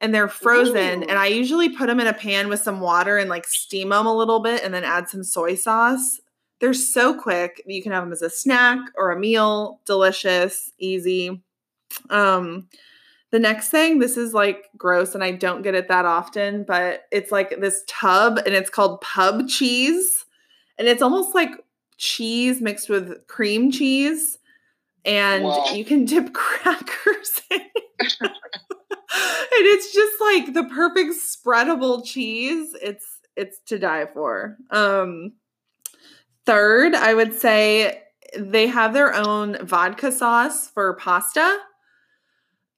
and 0.00 0.14
they're 0.14 0.28
frozen. 0.28 1.02
Ooh. 1.02 1.06
And 1.06 1.18
I 1.18 1.26
usually 1.26 1.68
put 1.70 1.88
them 1.88 1.98
in 1.98 2.06
a 2.06 2.14
pan 2.14 2.48
with 2.48 2.60
some 2.60 2.78
water 2.78 3.18
and 3.18 3.28
like 3.28 3.46
steam 3.46 3.88
them 3.88 4.06
a 4.06 4.16
little 4.16 4.40
bit, 4.40 4.62
and 4.62 4.72
then 4.72 4.84
add 4.84 5.08
some 5.08 5.24
soy 5.24 5.56
sauce. 5.56 6.20
They're 6.60 6.72
so 6.72 7.12
quick. 7.12 7.62
You 7.66 7.82
can 7.82 7.90
have 7.90 8.04
them 8.04 8.12
as 8.12 8.22
a 8.22 8.30
snack 8.30 8.78
or 8.96 9.10
a 9.10 9.18
meal. 9.18 9.80
Delicious, 9.86 10.72
easy. 10.78 11.42
Um, 12.10 12.68
the 13.32 13.38
next 13.38 13.70
thing, 13.70 13.98
this 13.98 14.16
is 14.16 14.32
like 14.32 14.66
gross 14.76 15.14
and 15.14 15.24
I 15.24 15.32
don't 15.32 15.62
get 15.62 15.74
it 15.74 15.88
that 15.88 16.04
often, 16.04 16.64
but 16.64 17.04
it's 17.10 17.32
like 17.32 17.60
this 17.60 17.82
tub 17.88 18.38
and 18.38 18.54
it's 18.54 18.70
called 18.70 19.00
pub 19.00 19.48
cheese. 19.48 20.24
And 20.78 20.86
it's 20.86 21.02
almost 21.02 21.34
like 21.34 21.50
cheese 21.98 22.60
mixed 22.60 22.88
with 22.88 23.26
cream 23.26 23.72
cheese. 23.72 24.38
And 25.04 25.44
wow. 25.44 25.66
you 25.72 25.84
can 25.84 26.04
dip 26.04 26.32
crackers 26.34 27.42
in 27.50 27.60
it. 27.60 28.20
and 28.20 28.30
it's 29.52 29.92
just 29.92 30.20
like 30.20 30.54
the 30.54 30.64
perfect 30.72 31.14
spreadable 31.14 32.04
cheese. 32.04 32.76
It's 32.80 33.06
it's 33.34 33.60
to 33.66 33.78
die 33.78 34.06
for. 34.06 34.56
Um 34.70 35.32
third, 36.44 36.94
I 36.94 37.12
would 37.14 37.34
say 37.34 38.02
they 38.38 38.68
have 38.68 38.92
their 38.92 39.14
own 39.14 39.64
vodka 39.66 40.12
sauce 40.12 40.68
for 40.70 40.94
pasta. 40.94 41.58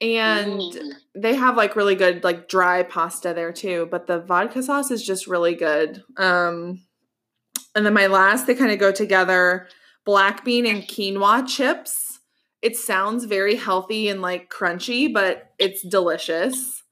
And 0.01 0.61
Mm. 0.61 0.93
they 1.17 1.35
have 1.35 1.57
like 1.57 1.75
really 1.75 1.97
good 1.97 2.23
like 2.23 2.49
dry 2.49 2.83
pasta 2.85 3.35
there 3.35 3.53
too, 3.53 3.89
but 3.91 4.07
the 4.07 4.21
vodka 4.21 4.63
sauce 4.63 4.91
is 4.91 5.05
just 5.05 5.27
really 5.27 5.55
good. 5.55 6.03
Um 6.17 6.83
and 7.75 7.85
then 7.85 7.95
my 7.95 8.07
last 8.07 8.47
they 8.47 8.55
kind 8.55 8.71
of 8.73 8.79
go 8.79 8.93
together, 8.93 9.69
black 10.05 10.45
bean 10.45 10.67
and 10.67 10.85
quinoa 10.85 11.47
chips. 11.47 12.21
It 12.63 12.77
sounds 12.77 13.25
very 13.25 13.57
healthy 13.57 14.09
and 14.09 14.23
like 14.23 14.51
crunchy, 14.51 15.13
but 15.13 15.53
it's 15.59 15.83
delicious. 15.83 16.83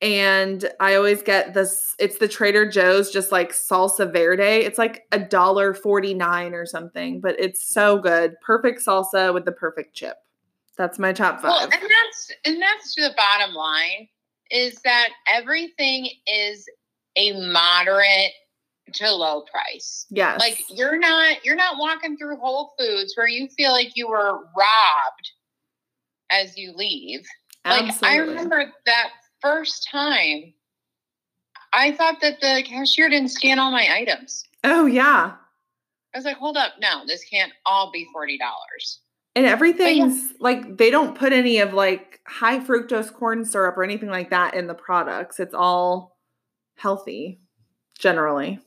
And 0.00 0.68
I 0.80 0.96
always 0.96 1.22
get 1.22 1.54
this 1.54 1.94
it's 2.00 2.18
the 2.18 2.26
Trader 2.26 2.68
Joe's 2.68 3.10
just 3.12 3.30
like 3.30 3.52
salsa 3.52 4.12
verde. 4.12 4.42
It's 4.64 4.78
like 4.78 5.04
a 5.12 5.18
dollar 5.20 5.74
49 5.74 6.54
or 6.54 6.66
something, 6.66 7.20
but 7.20 7.36
it's 7.38 7.64
so 7.72 7.98
good. 7.98 8.34
Perfect 8.44 8.84
salsa 8.84 9.32
with 9.32 9.44
the 9.44 9.52
perfect 9.52 9.94
chip. 9.94 10.16
That's 10.76 10.98
my 10.98 11.12
top 11.12 11.36
five. 11.36 11.50
Well, 11.50 11.62
and 11.64 11.72
that's 11.72 12.32
and 12.44 12.62
that's 12.62 12.94
the 12.94 13.12
bottom 13.16 13.54
line 13.54 14.08
is 14.50 14.74
that 14.84 15.08
everything 15.32 16.08
is 16.26 16.66
a 17.16 17.32
moderate 17.52 18.32
to 18.94 19.10
low 19.10 19.42
price. 19.42 20.06
yes. 20.10 20.38
Like 20.40 20.58
you're 20.68 20.98
not 20.98 21.44
you're 21.44 21.56
not 21.56 21.78
walking 21.78 22.16
through 22.16 22.36
Whole 22.36 22.74
Foods 22.78 23.14
where 23.16 23.28
you 23.28 23.48
feel 23.56 23.72
like 23.72 23.92
you 23.96 24.08
were 24.08 24.32
robbed 24.56 25.30
as 26.30 26.56
you 26.56 26.72
leave. 26.74 27.24
Like 27.64 27.94
I 28.02 28.16
remember 28.16 28.72
that 28.86 29.10
first 29.40 29.88
time 29.90 30.52
I 31.72 31.92
thought 31.92 32.20
that 32.20 32.40
the 32.40 32.62
cashier 32.66 33.08
didn't 33.08 33.30
scan 33.30 33.58
all 33.58 33.70
my 33.70 33.88
items. 33.92 34.44
Oh 34.64 34.86
yeah. 34.86 35.32
I 36.14 36.18
was 36.18 36.26
like, 36.26 36.36
hold 36.36 36.58
up, 36.58 36.72
no, 36.80 37.04
this 37.06 37.24
can't 37.24 37.52
all 37.64 37.90
be 37.90 38.06
forty 38.12 38.36
dollars. 38.36 39.00
And 39.34 39.46
everything's 39.46 40.34
like 40.40 40.76
they 40.76 40.90
don't 40.90 41.16
put 41.16 41.32
any 41.32 41.58
of 41.58 41.72
like 41.72 42.20
high 42.26 42.58
fructose 42.58 43.12
corn 43.12 43.44
syrup 43.44 43.76
or 43.78 43.84
anything 43.84 44.10
like 44.10 44.30
that 44.30 44.54
in 44.54 44.66
the 44.66 44.74
products. 44.74 45.40
It's 45.40 45.54
all 45.54 46.18
healthy 46.76 47.40
generally. 47.98 48.58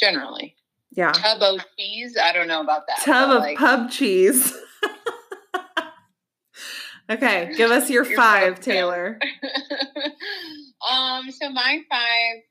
Generally. 0.00 0.56
Yeah. 0.92 1.12
Tub 1.12 1.42
of 1.42 1.64
cheese. 1.78 2.16
I 2.22 2.32
don't 2.32 2.48
know 2.48 2.60
about 2.60 2.86
that. 2.86 3.02
Tub 3.02 3.30
of 3.30 3.40
like, 3.40 3.58
pub 3.58 3.90
cheese. 3.90 4.54
okay, 7.10 7.52
give 7.56 7.70
us 7.70 7.88
your 7.88 8.04
You're 8.04 8.16
five. 8.16 8.60
Taylor. 8.60 9.18
um, 10.90 11.30
so 11.30 11.50
my 11.50 11.80
five, 11.90 12.42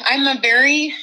I'm 0.00 0.36
a 0.36 0.40
very, 0.40 0.94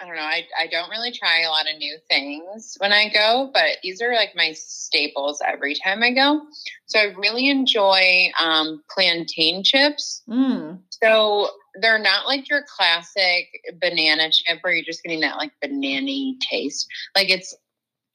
I 0.00 0.06
don't 0.06 0.16
know, 0.16 0.22
I, 0.22 0.46
I 0.58 0.66
don't 0.66 0.88
really 0.88 1.12
try 1.12 1.42
a 1.42 1.50
lot 1.50 1.70
of 1.70 1.76
new 1.76 1.98
things 2.08 2.76
when 2.78 2.90
I 2.90 3.10
go, 3.10 3.50
but 3.52 3.76
these 3.82 4.00
are 4.00 4.14
like 4.14 4.34
my 4.34 4.52
staples 4.52 5.42
every 5.46 5.74
time 5.74 6.02
I 6.02 6.12
go. 6.12 6.40
So 6.86 6.98
I 6.98 7.14
really 7.18 7.50
enjoy 7.50 8.30
um, 8.40 8.82
plantain 8.90 9.62
chips. 9.62 10.22
Mm. 10.26 10.78
So 10.90 11.50
they're 11.80 11.98
not 11.98 12.26
like 12.26 12.48
your 12.48 12.62
classic 12.74 13.48
banana 13.78 14.30
chip 14.30 14.58
where 14.62 14.72
you're 14.72 14.84
just 14.84 15.02
getting 15.02 15.20
that 15.20 15.36
like 15.36 15.52
banana 15.60 16.32
taste. 16.50 16.86
Like 17.14 17.28
it's 17.28 17.54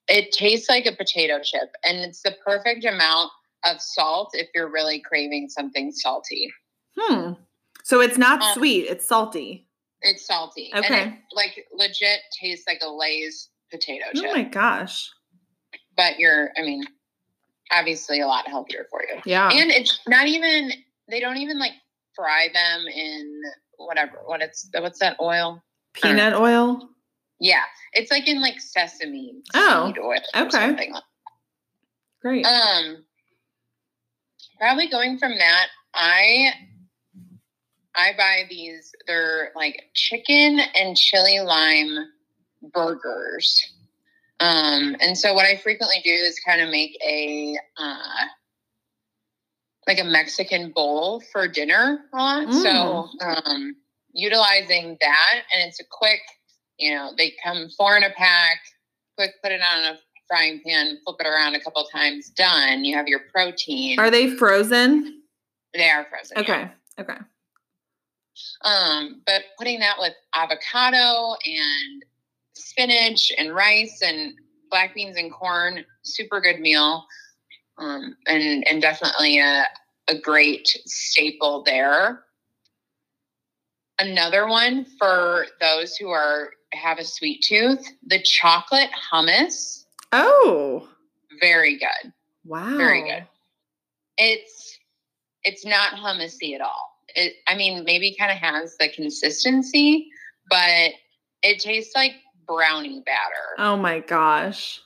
it 0.08 0.32
tastes 0.32 0.70
like 0.70 0.86
a 0.86 0.96
potato 0.96 1.39
chip 1.42 1.72
and 1.84 2.00
it's 2.00 2.22
the 2.22 2.36
perfect 2.46 2.86
amount 2.86 3.32
of 3.63 3.82
salt 3.82 4.32
if 4.34 4.48
you're 4.54 4.72
really 4.72 5.00
craving 5.00 5.50
something 5.50 5.92
salty. 5.92 6.51
Hmm. 6.98 7.34
So 7.84 8.01
it's 8.01 8.18
not 8.18 8.42
Um, 8.42 8.54
sweet, 8.56 8.88
it's 8.88 9.08
salty. 9.08 9.64
It's 10.05 10.25
salty. 10.25 10.71
Okay. 10.74 10.85
And 11.01 11.13
it, 11.13 11.19
like 11.33 11.65
legit 11.74 12.19
tastes 12.39 12.65
like 12.67 12.79
a 12.81 12.89
Lay's 12.89 13.50
potato 13.71 14.05
chip. 14.13 14.25
Oh 14.27 14.33
my 14.33 14.43
gosh. 14.43 15.09
but 15.97 16.19
you're 16.19 16.51
I 16.57 16.62
mean, 16.62 16.83
obviously 17.71 18.21
a 18.21 18.27
lot 18.27 18.47
healthier 18.47 18.85
for 18.89 19.01
you. 19.03 19.19
Yeah. 19.25 19.50
And 19.51 19.71
it's 19.71 20.00
not 20.07 20.27
even 20.27 20.71
they 21.09 21.19
don't 21.19 21.38
even 21.38 21.59
like 21.59 21.74
fry 22.15 22.47
them 22.53 22.85
in 22.88 23.41
whatever 23.77 24.19
what 24.25 24.41
it's 24.41 24.69
what's 24.79 25.00
that 25.00 25.17
oil? 25.19 25.62
Peanut 25.93 26.33
oil. 26.35 26.89
Yeah, 27.39 27.63
it's 27.93 28.12
like 28.12 28.27
in 28.27 28.41
like 28.41 28.62
sesame 28.62 29.41
Oh, 29.53 29.88
seed 29.88 29.97
oil 30.00 30.19
or 30.35 30.41
okay. 30.43 30.50
something. 30.51 30.93
Great. 32.21 32.45
Um, 32.45 33.03
probably 34.59 34.88
going 34.88 35.17
from 35.17 35.38
that, 35.38 35.67
I 35.93 36.51
I 37.95 38.11
buy 38.17 38.43
these. 38.49 38.93
They're 39.07 39.51
like 39.55 39.89
chicken 39.93 40.59
and 40.75 40.95
chili 40.95 41.39
lime 41.39 42.11
burgers. 42.73 43.71
Um, 44.39 44.95
and 44.99 45.17
so 45.17 45.33
what 45.33 45.45
I 45.45 45.57
frequently 45.57 46.01
do 46.03 46.11
is 46.11 46.39
kind 46.45 46.61
of 46.61 46.69
make 46.69 46.97
a 47.03 47.57
uh, 47.77 48.25
like 49.87 49.99
a 49.99 50.03
Mexican 50.03 50.71
bowl 50.71 51.21
for 51.31 51.47
dinner 51.47 51.99
a 52.13 52.17
lot. 52.17 52.53
So 52.53 53.07
um, 53.21 53.75
utilizing 54.13 54.97
that, 54.99 55.41
and 55.53 55.67
it's 55.67 55.79
a 55.79 55.85
quick. 55.89 56.19
You 56.77 56.93
know, 56.93 57.11
they 57.17 57.33
come 57.43 57.69
four 57.77 57.95
in 57.95 58.03
a 58.03 58.09
pack. 58.09 58.57
Quick, 59.17 59.31
put 59.41 59.53
it 59.53 59.61
on 59.61 59.85
a 59.85 59.99
frying 60.27 60.61
pan, 60.65 60.97
flip 61.05 61.15
it 61.19 61.27
around 61.27 61.55
a 61.55 61.63
couple 61.63 61.85
times. 61.85 62.29
Done. 62.31 62.83
You 62.83 62.97
have 62.97 63.07
your 63.07 63.21
protein. 63.33 63.99
Are 63.99 64.11
they 64.11 64.35
frozen? 64.35 65.21
they 65.73 65.89
are 65.89 66.05
frozen. 66.09 66.37
yeah. 66.53 66.69
Okay. 66.99 67.15
Um, 68.63 69.22
but 69.25 69.44
putting 69.58 69.80
that 69.80 69.96
with 70.00 70.13
avocado 70.36 71.36
and 71.46 72.04
spinach 72.54 73.32
and 73.38 73.54
rice 73.54 74.01
and 74.01 74.34
black 74.70 74.94
beans 74.96 75.18
and 75.18 75.32
corn, 75.32 75.86
super 76.04 76.42
good 76.42 76.60
meal. 76.60 77.06
Um, 77.77 78.15
and 78.27 78.65
and 78.68 78.82
definitely 78.82 79.39
a 79.39 79.65
a 80.08 80.18
great 80.20 80.68
staple 80.86 81.63
there. 81.63 82.24
Another 84.00 84.48
one 84.48 84.86
for 85.00 85.46
those 85.62 85.96
who 85.96 86.10
are 86.10 86.51
have 86.74 87.00
a 87.00 87.04
sweet 87.06 87.42
tooth, 87.42 87.88
the 88.06 88.22
chocolate 88.22 88.89
hummus, 89.12 89.86
Oh. 90.12 90.88
very 91.39 91.77
good. 91.77 92.12
Wow. 92.44 92.77
Very 92.77 93.04
good. 93.04 93.25
It's 94.18 94.77
it's 95.44 95.65
not 95.65 95.94
hummusy 95.94 96.56
at 96.56 96.62
all. 96.62 96.94
It 97.15 97.34
I 97.48 97.55
mean 97.55 97.84
maybe 97.84 98.15
kind 98.19 98.31
of 98.31 98.38
has 98.38 98.75
the 98.77 98.89
consistency, 98.89 100.10
but 100.50 100.91
it 101.41 101.60
tastes 101.60 101.95
like 101.95 102.13
brownie 102.48 103.01
batter. 103.05 103.55
Oh 103.57 103.77
my 103.77 104.00
gosh. 104.00 104.81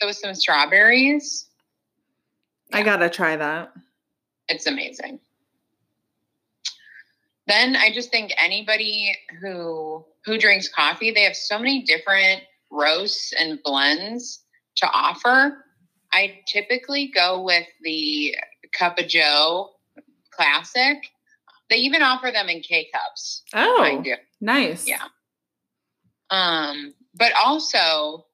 So 0.00 0.06
with 0.06 0.16
some 0.16 0.34
strawberries, 0.34 1.46
I 2.72 2.82
gotta 2.82 3.08
try 3.10 3.36
that. 3.36 3.72
it's 4.48 4.66
amazing. 4.66 5.20
Then 7.46 7.76
I 7.76 7.92
just 7.92 8.10
think 8.10 8.32
anybody 8.42 9.14
who 9.40 10.04
who 10.24 10.38
drinks 10.38 10.68
coffee, 10.68 11.10
they 11.10 11.22
have 11.22 11.36
so 11.36 11.58
many 11.58 11.82
different 11.82 12.42
roasts 12.70 13.32
and 13.38 13.62
blends 13.62 14.44
to 14.76 14.86
offer. 14.86 15.64
I 16.12 16.40
typically 16.46 17.10
go 17.14 17.42
with 17.42 17.66
the 17.82 18.36
Cup 18.72 18.98
of 18.98 19.08
Joe 19.08 19.70
Classic. 20.30 20.98
They 21.70 21.76
even 21.76 22.02
offer 22.02 22.30
them 22.32 22.48
in 22.48 22.60
K 22.60 22.88
cups. 22.92 23.42
Oh, 23.54 24.02
nice. 24.40 24.86
Yeah. 24.86 25.04
Um, 26.30 26.94
but 27.14 27.32
also 27.44 28.26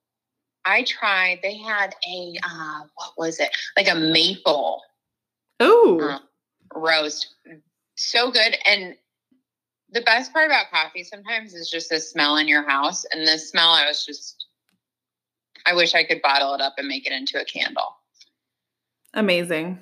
I 0.65 0.83
tried, 0.85 1.41
they 1.43 1.57
had 1.57 1.95
a 2.09 2.35
uh 2.43 2.81
what 2.95 3.13
was 3.17 3.41
it? 3.41 3.51
Like 3.77 3.89
a 3.89 3.95
maple 3.95 4.83
Oh, 5.61 5.99
Uh, 6.01 6.19
roast. 6.79 7.35
So 7.97 8.31
good. 8.31 8.57
And 8.67 8.95
the 9.91 10.03
best 10.03 10.33
part 10.33 10.47
about 10.47 10.71
coffee 10.71 11.03
sometimes 11.03 11.55
is 11.55 11.69
just 11.71 11.91
the 11.91 11.99
smell 11.99 12.37
in 12.37 12.47
your 12.47 12.69
house. 12.69 13.05
And 13.13 13.27
the 13.27 13.39
smell, 13.39 13.71
I 13.71 13.87
was 13.89 14.05
just, 14.05 14.47
I 15.67 15.75
wish 15.75 15.95
I 15.95 16.05
could 16.05 16.23
bottle 16.23 16.55
it 16.55 16.61
up 16.61 16.75
and 16.79 16.87
make 16.87 17.07
it 17.07 17.13
into 17.13 17.41
a 17.41 17.45
candle. 17.45 17.97
amazing. 19.15 19.81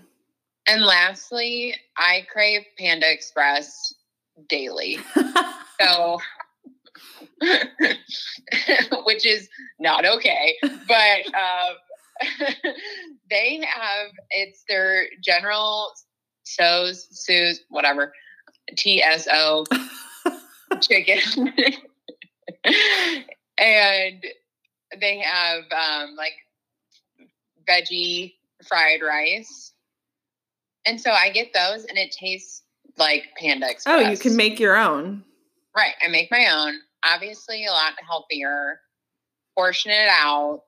And 0.67 0.83
lastly, 0.83 1.75
I 1.97 2.27
crave 2.33 2.63
Panda 2.79 3.11
Express 3.11 3.95
daily. 4.49 4.99
So, 5.79 6.19
which 9.05 9.27
is 9.27 9.47
not 9.79 10.07
okay. 10.07 10.57
But 10.63 11.27
um, 11.35 11.77
they 13.31 13.61
have, 13.63 14.07
it's 14.31 14.65
their 14.69 15.07
general 15.23 15.93
so's, 16.45 17.07
su's, 17.11 17.61
whatever, 17.69 18.15
TSO 18.75 19.65
chicken. 20.81 21.53
and 23.59 24.25
they 24.99 25.19
have 25.19 25.65
um, 25.73 26.17
like 26.17 26.33
veggie 27.69 28.35
fried 28.67 29.03
rice. 29.03 29.73
And 30.87 31.01
so 31.01 31.11
I 31.11 31.31
get 31.31 31.53
those 31.53 31.85
and 31.85 31.99
it 31.99 32.13
tastes 32.13 32.63
like 32.97 33.25
Panda 33.39 33.69
Express. 33.69 34.07
oh, 34.07 34.11
you 34.11 34.17
can 34.17 34.37
make 34.37 34.59
your 34.59 34.77
own. 34.77 35.25
Right. 35.77 35.95
I 36.03 36.09
make 36.09 36.31
my 36.31 36.47
own. 36.51 36.75
Obviously, 37.05 37.67
a 37.67 37.71
lot 37.71 37.93
healthier. 38.07 38.81
Portion 39.57 39.91
it 39.91 40.09
out. 40.09 40.63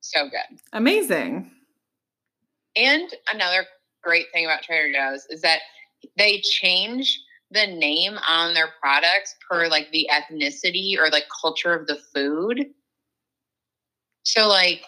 So 0.00 0.28
good. 0.28 0.58
Amazing. 0.72 1.50
And 2.76 3.12
another 3.32 3.66
great 4.02 4.26
thing 4.32 4.44
about 4.44 4.62
Trader 4.62 4.92
Joe's 4.92 5.26
is 5.30 5.42
that 5.42 5.60
they 6.16 6.40
change 6.40 7.20
the 7.50 7.66
name 7.66 8.18
on 8.28 8.54
their 8.54 8.68
products 8.80 9.34
per 9.48 9.68
like 9.68 9.90
the 9.90 10.08
ethnicity 10.12 10.98
or 10.98 11.08
like 11.10 11.24
culture 11.40 11.72
of 11.72 11.86
the 11.86 11.98
food. 12.14 12.66
So 14.22 14.46
like 14.46 14.82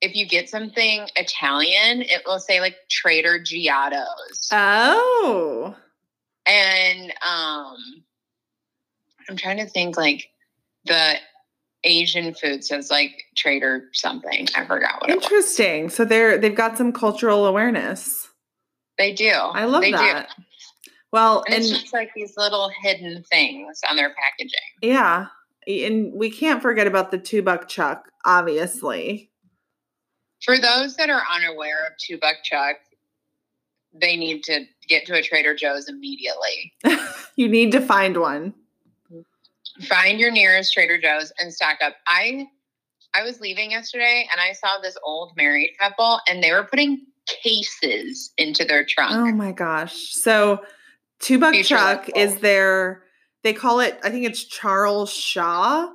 if 0.00 0.14
you 0.14 0.26
get 0.26 0.48
something 0.48 1.06
Italian, 1.16 2.02
it 2.02 2.22
will 2.26 2.38
say 2.38 2.60
like 2.60 2.76
Trader 2.90 3.38
Giotto's. 3.40 4.48
Oh. 4.52 5.74
And 6.46 7.12
um 7.28 7.76
I'm 9.28 9.36
trying 9.36 9.58
to 9.58 9.66
think 9.66 9.96
like 9.96 10.28
the 10.86 11.14
Asian 11.84 12.34
food 12.34 12.64
says 12.64 12.90
like 12.90 13.24
Trader 13.36 13.88
something. 13.92 14.48
I 14.54 14.64
forgot 14.64 15.00
what 15.00 15.10
Interesting. 15.10 15.90
So 15.90 16.04
they're 16.04 16.38
they've 16.38 16.54
got 16.54 16.78
some 16.78 16.92
cultural 16.92 17.46
awareness. 17.46 18.28
They 18.96 19.12
do. 19.12 19.30
I 19.30 19.64
love 19.64 19.82
they 19.82 19.92
that. 19.92 20.28
Do. 20.36 20.42
Well, 21.12 21.44
and, 21.46 21.54
and 21.54 21.64
it's 21.64 21.80
just 21.80 21.92
like 21.92 22.10
these 22.14 22.34
little 22.36 22.70
hidden 22.82 23.22
things 23.30 23.80
on 23.88 23.96
their 23.96 24.10
packaging. 24.14 24.58
Yeah. 24.82 25.26
And 25.66 26.12
we 26.12 26.30
can't 26.30 26.62
forget 26.62 26.86
about 26.86 27.10
the 27.10 27.18
two 27.18 27.42
buck 27.42 27.68
chuck, 27.68 28.10
obviously. 28.24 29.30
For 30.44 30.58
those 30.58 30.96
that 30.96 31.10
are 31.10 31.22
unaware 31.34 31.86
of 31.86 31.92
two 31.98 32.18
buck 32.18 32.36
chuck, 32.44 32.76
they 33.92 34.16
need 34.16 34.42
to 34.44 34.64
get 34.88 35.06
to 35.06 35.14
a 35.14 35.22
Trader 35.22 35.54
Joe's 35.54 35.88
immediately. 35.88 36.72
you 37.36 37.48
need 37.48 37.72
to 37.72 37.80
find 37.80 38.16
one. 38.16 38.54
Find 39.88 40.18
your 40.18 40.30
nearest 40.30 40.72
Trader 40.72 40.98
Joe's 40.98 41.32
and 41.38 41.52
stock 41.52 41.78
up. 41.82 41.94
I 42.06 42.46
I 43.14 43.22
was 43.22 43.40
leaving 43.40 43.70
yesterday 43.70 44.28
and 44.30 44.40
I 44.40 44.52
saw 44.52 44.78
this 44.82 44.96
old 45.02 45.32
married 45.36 45.70
couple 45.78 46.20
and 46.28 46.42
they 46.42 46.52
were 46.52 46.64
putting 46.64 47.06
cases 47.26 48.32
into 48.36 48.64
their 48.64 48.84
trunk. 48.84 49.12
Oh 49.12 49.32
my 49.32 49.52
gosh. 49.52 50.14
So 50.14 50.62
Two 51.20 51.38
Buck 51.38 51.54
Chuck 51.54 52.10
is 52.16 52.38
their 52.38 53.02
they 53.42 53.52
call 53.52 53.80
it 53.80 53.98
I 54.02 54.10
think 54.10 54.26
it's 54.26 54.44
Charles 54.44 55.12
Shaw 55.12 55.92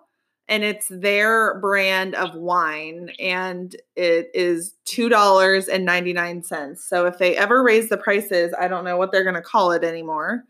and 0.47 0.63
it's 0.63 0.88
their 0.89 1.59
brand 1.59 2.15
of 2.15 2.35
wine 2.35 3.12
and 3.19 3.75
it 3.95 4.29
is 4.33 4.75
$2.99. 4.85 6.77
So 6.77 7.05
if 7.05 7.17
they 7.17 7.38
ever 7.38 7.63
raise 7.63 7.89
the 7.89 7.97
prices, 7.97 8.53
I 8.59 8.67
don't 8.67 8.83
know 8.83 8.97
what 8.97 9.12
they're 9.12 9.23
going 9.23 9.35
to 9.35 9.41
call 9.41 9.71
it 9.71 9.83
anymore. 9.83 10.43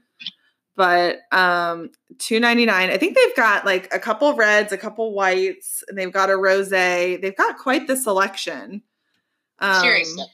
But 0.76 1.18
um 1.32 1.92
2.99. 2.18 2.70
I 2.70 2.98
think 2.98 3.16
they've 3.16 3.36
got 3.36 3.64
like 3.64 3.94
a 3.94 4.00
couple 4.00 4.36
reds, 4.36 4.72
a 4.72 4.78
couple 4.78 5.14
whites, 5.14 5.84
and 5.88 5.96
they've 5.96 6.12
got 6.12 6.32
a 6.32 6.34
rosé. 6.34 7.22
They've 7.22 7.36
got 7.36 7.60
quite 7.60 7.86
the 7.86 7.96
selection. 7.96 8.82
Um, 9.60 9.82
Seriously. 9.82 10.26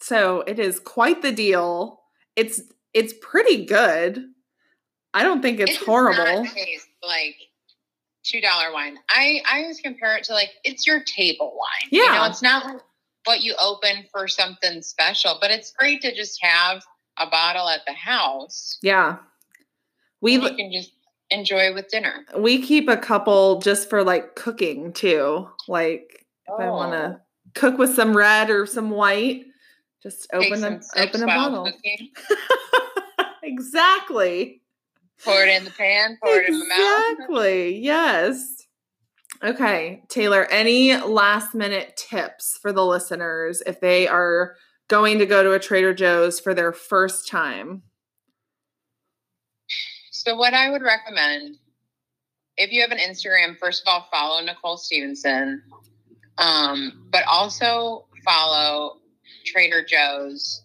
So 0.00 0.42
it 0.42 0.58
is 0.58 0.78
quite 0.80 1.22
the 1.22 1.32
deal. 1.32 2.00
It's 2.36 2.60
it's 2.92 3.14
pretty 3.22 3.64
good. 3.64 4.22
I 5.14 5.22
don't 5.22 5.40
think 5.40 5.60
it's 5.60 5.76
horrible. 5.76 6.46
like 7.02 7.36
two 8.24 8.40
dollar 8.40 8.72
wine. 8.72 8.98
I 9.08 9.40
I 9.50 9.62
always 9.62 9.80
compare 9.80 10.16
it 10.16 10.24
to 10.24 10.32
like 10.32 10.50
it's 10.64 10.86
your 10.86 11.02
table 11.02 11.54
wine. 11.56 11.88
Yeah, 11.90 12.04
you 12.04 12.12
know, 12.12 12.24
it's 12.24 12.42
not 12.42 12.64
like 12.64 12.80
what 13.24 13.42
you 13.42 13.54
open 13.60 14.04
for 14.10 14.26
something 14.28 14.82
special, 14.82 15.38
but 15.40 15.50
it's 15.50 15.72
great 15.72 16.02
to 16.02 16.14
just 16.14 16.42
have 16.42 16.82
a 17.18 17.28
bottle 17.28 17.68
at 17.68 17.80
the 17.86 17.92
house. 17.92 18.78
Yeah, 18.82 19.16
we 20.20 20.38
can 20.38 20.72
just 20.72 20.92
enjoy 21.30 21.74
with 21.74 21.88
dinner. 21.88 22.24
We 22.36 22.62
keep 22.62 22.88
a 22.88 22.96
couple 22.96 23.60
just 23.60 23.90
for 23.90 24.04
like 24.04 24.34
cooking 24.34 24.92
too. 24.92 25.48
Like 25.68 26.26
if 26.46 26.54
oh. 26.58 26.62
I 26.62 26.70
want 26.70 26.92
to 26.92 27.20
cook 27.54 27.78
with 27.78 27.94
some 27.94 28.16
red 28.16 28.50
or 28.50 28.66
some 28.66 28.90
white, 28.90 29.44
just 30.02 30.26
open 30.32 30.64
a 30.64 30.80
open 30.96 31.22
a 31.22 31.26
bottle. 31.26 31.70
exactly. 33.42 34.61
Pour 35.24 35.42
it 35.42 35.48
in 35.48 35.64
the 35.64 35.70
pan, 35.70 36.18
pour 36.22 36.38
exactly. 36.38 36.44
it 36.44 36.48
in 36.48 36.58
the 36.58 36.66
mouth. 36.66 37.12
Exactly. 37.12 37.78
Yes. 37.78 38.66
Okay, 39.42 40.02
Taylor, 40.08 40.44
any 40.46 40.96
last 40.96 41.54
minute 41.54 41.96
tips 41.96 42.58
for 42.62 42.72
the 42.72 42.84
listeners 42.84 43.62
if 43.66 43.80
they 43.80 44.06
are 44.06 44.54
going 44.88 45.18
to 45.18 45.26
go 45.26 45.42
to 45.42 45.52
a 45.52 45.58
Trader 45.58 45.94
Joe's 45.94 46.38
for 46.38 46.54
their 46.54 46.72
first 46.72 47.28
time? 47.28 47.82
So, 50.10 50.36
what 50.36 50.54
I 50.54 50.70
would 50.70 50.82
recommend 50.82 51.56
if 52.56 52.70
you 52.70 52.82
have 52.82 52.90
an 52.90 52.98
Instagram, 52.98 53.58
first 53.58 53.82
of 53.82 53.90
all, 53.90 54.06
follow 54.10 54.44
Nicole 54.44 54.76
Stevenson, 54.76 55.62
um, 56.38 57.08
but 57.10 57.24
also 57.26 58.06
follow 58.24 58.98
Trader 59.46 59.84
Joe's. 59.84 60.62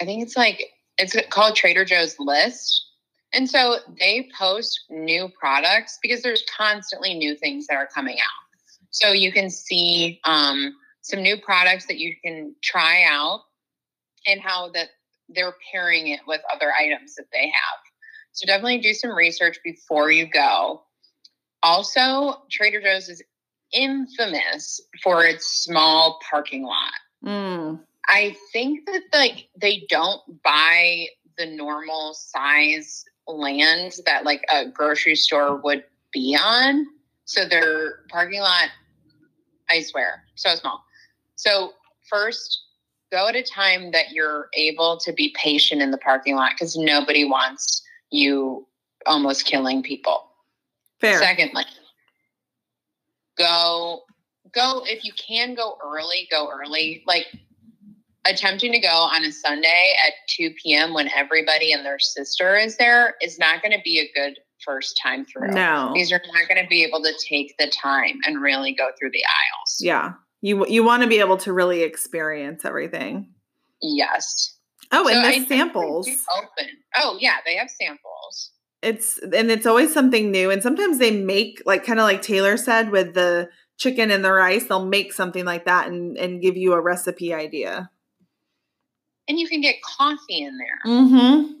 I 0.00 0.04
think 0.04 0.22
it's 0.22 0.36
like 0.36 0.62
it's 0.98 1.16
called 1.30 1.56
Trader 1.56 1.84
Joe's 1.84 2.16
List. 2.18 2.83
And 3.34 3.50
so 3.50 3.78
they 3.98 4.28
post 4.38 4.84
new 4.88 5.28
products 5.38 5.98
because 6.00 6.22
there's 6.22 6.44
constantly 6.56 7.14
new 7.14 7.36
things 7.36 7.66
that 7.66 7.74
are 7.74 7.88
coming 7.92 8.16
out. 8.18 8.44
So 8.90 9.10
you 9.10 9.32
can 9.32 9.50
see 9.50 10.20
um, 10.24 10.74
some 11.02 11.20
new 11.20 11.36
products 11.40 11.86
that 11.86 11.98
you 11.98 12.14
can 12.24 12.54
try 12.62 13.02
out 13.04 13.40
and 14.26 14.40
how 14.40 14.70
that 14.70 14.90
they're 15.28 15.56
pairing 15.72 16.08
it 16.08 16.20
with 16.28 16.40
other 16.54 16.70
items 16.78 17.16
that 17.16 17.26
they 17.32 17.46
have. 17.46 17.78
So 18.32 18.46
definitely 18.46 18.78
do 18.78 18.94
some 18.94 19.10
research 19.10 19.58
before 19.64 20.12
you 20.12 20.28
go. 20.30 20.82
Also, 21.62 22.42
Trader 22.50 22.80
Joe's 22.80 23.08
is 23.08 23.22
infamous 23.72 24.80
for 25.02 25.24
its 25.24 25.64
small 25.64 26.20
parking 26.30 26.62
lot. 26.62 26.92
Mm. 27.24 27.80
I 28.08 28.36
think 28.52 28.86
that 28.86 29.02
like 29.12 29.48
they 29.60 29.86
don't 29.88 30.20
buy 30.44 31.06
the 31.36 31.46
normal 31.46 32.14
size 32.14 33.04
land 33.26 33.94
that 34.06 34.24
like 34.24 34.44
a 34.52 34.66
grocery 34.66 35.16
store 35.16 35.56
would 35.56 35.84
be 36.12 36.36
on. 36.40 36.86
So 37.24 37.46
their 37.46 38.00
parking 38.10 38.40
lot, 38.40 38.68
I 39.70 39.80
swear, 39.82 40.24
so 40.34 40.54
small. 40.54 40.84
So 41.36 41.72
first, 42.08 42.60
go 43.10 43.28
at 43.28 43.36
a 43.36 43.42
time 43.42 43.92
that 43.92 44.12
you're 44.12 44.48
able 44.54 44.98
to 44.98 45.12
be 45.12 45.34
patient 45.36 45.80
in 45.80 45.90
the 45.90 45.98
parking 45.98 46.36
lot 46.36 46.52
because 46.52 46.76
nobody 46.76 47.24
wants 47.24 47.82
you 48.10 48.66
almost 49.06 49.46
killing 49.46 49.82
people. 49.82 50.28
Fair. 51.00 51.18
Secondly, 51.18 51.64
go 53.38 54.02
go 54.52 54.82
if 54.86 55.04
you 55.04 55.12
can 55.12 55.54
go 55.54 55.78
early, 55.84 56.28
go 56.30 56.50
early. 56.50 57.02
Like 57.06 57.26
attempting 58.26 58.72
to 58.72 58.78
go 58.78 58.88
on 58.88 59.24
a 59.24 59.32
Sunday 59.32 59.92
at 60.06 60.12
2 60.28 60.54
p.m. 60.62 60.94
when 60.94 61.08
everybody 61.08 61.72
and 61.72 61.84
their 61.84 61.98
sister 61.98 62.56
is 62.56 62.76
there 62.76 63.14
is 63.20 63.38
not 63.38 63.62
going 63.62 63.72
to 63.72 63.82
be 63.84 63.98
a 64.00 64.10
good 64.18 64.38
first 64.64 64.98
time 65.02 65.24
through. 65.24 65.48
No. 65.48 65.92
These 65.94 66.12
are 66.12 66.20
not 66.32 66.48
going 66.48 66.62
to 66.62 66.68
be 66.68 66.84
able 66.84 67.02
to 67.02 67.12
take 67.28 67.54
the 67.58 67.68
time 67.68 68.18
and 68.24 68.40
really 68.40 68.74
go 68.74 68.88
through 68.98 69.10
the 69.10 69.22
aisles. 69.24 69.76
Yeah. 69.80 70.12
You 70.40 70.66
you 70.66 70.84
want 70.84 71.02
to 71.02 71.08
be 71.08 71.20
able 71.20 71.38
to 71.38 71.52
really 71.52 71.82
experience 71.82 72.64
everything. 72.64 73.32
Yes. 73.80 74.56
Oh, 74.92 75.08
and 75.08 75.24
the 75.24 75.46
samples. 75.46 76.06
Open. 76.06 76.70
Oh, 76.96 77.16
yeah, 77.18 77.36
they 77.46 77.56
have 77.56 77.70
samples. 77.70 78.50
It's 78.82 79.18
and 79.18 79.50
it's 79.50 79.64
always 79.64 79.94
something 79.94 80.30
new 80.30 80.50
and 80.50 80.62
sometimes 80.62 80.98
they 80.98 81.10
make 81.10 81.62
like 81.64 81.84
kind 81.84 81.98
of 81.98 82.04
like 82.04 82.20
Taylor 82.20 82.58
said 82.58 82.90
with 82.90 83.14
the 83.14 83.48
chicken 83.78 84.10
and 84.10 84.22
the 84.22 84.32
rice, 84.32 84.66
they'll 84.66 84.84
make 84.84 85.14
something 85.14 85.46
like 85.46 85.64
that 85.64 85.88
and 85.88 86.18
and 86.18 86.42
give 86.42 86.58
you 86.58 86.74
a 86.74 86.80
recipe 86.80 87.32
idea 87.32 87.90
and 89.28 89.38
you 89.38 89.48
can 89.48 89.60
get 89.60 89.76
coffee 89.82 90.42
in 90.42 90.58
there. 90.58 90.92
Mm-hmm. 90.92 91.52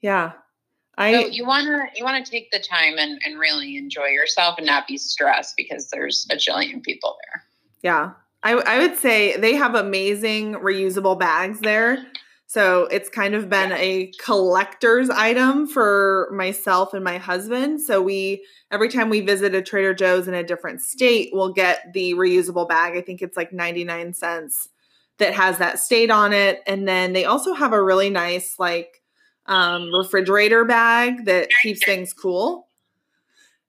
Yeah. 0.00 0.32
I 0.96 1.12
so 1.12 1.26
you 1.26 1.44
wanna 1.44 1.84
you 1.96 2.04
wanna 2.04 2.24
take 2.24 2.50
the 2.50 2.60
time 2.60 2.98
and, 2.98 3.20
and 3.24 3.38
really 3.38 3.76
enjoy 3.76 4.06
yourself 4.06 4.58
and 4.58 4.66
not 4.66 4.86
be 4.86 4.96
stressed 4.96 5.56
because 5.56 5.90
there's 5.90 6.26
a 6.30 6.36
jillion 6.36 6.82
people 6.82 7.16
there. 7.24 7.42
Yeah. 7.82 8.12
I, 8.42 8.52
I 8.52 8.78
would 8.78 8.96
say 8.98 9.36
they 9.38 9.54
have 9.54 9.74
amazing 9.74 10.54
reusable 10.54 11.18
bags 11.18 11.60
there. 11.60 12.04
So 12.46 12.84
it's 12.84 13.08
kind 13.08 13.34
of 13.34 13.48
been 13.48 13.72
a 13.72 14.12
collector's 14.20 15.08
item 15.08 15.66
for 15.66 16.28
myself 16.30 16.92
and 16.92 17.02
my 17.02 17.18
husband. 17.18 17.80
So 17.80 18.02
we 18.02 18.44
every 18.70 18.90
time 18.90 19.08
we 19.08 19.22
visit 19.22 19.54
a 19.54 19.62
Trader 19.62 19.94
Joe's 19.94 20.28
in 20.28 20.34
a 20.34 20.44
different 20.44 20.82
state, 20.82 21.30
we'll 21.32 21.52
get 21.52 21.92
the 21.94 22.12
reusable 22.12 22.68
bag. 22.68 22.96
I 22.96 23.00
think 23.00 23.22
it's 23.22 23.36
like 23.36 23.52
99 23.52 24.12
cents 24.12 24.68
that 25.18 25.34
has 25.34 25.58
that 25.58 25.78
state 25.78 26.10
on 26.10 26.32
it. 26.32 26.62
And 26.66 26.86
then 26.88 27.12
they 27.12 27.24
also 27.24 27.54
have 27.54 27.72
a 27.72 27.82
really 27.82 28.10
nice 28.10 28.56
like 28.58 29.02
um, 29.46 29.92
refrigerator 29.94 30.64
bag 30.64 31.26
that 31.26 31.48
keeps 31.62 31.84
things 31.84 32.12
cool. 32.12 32.66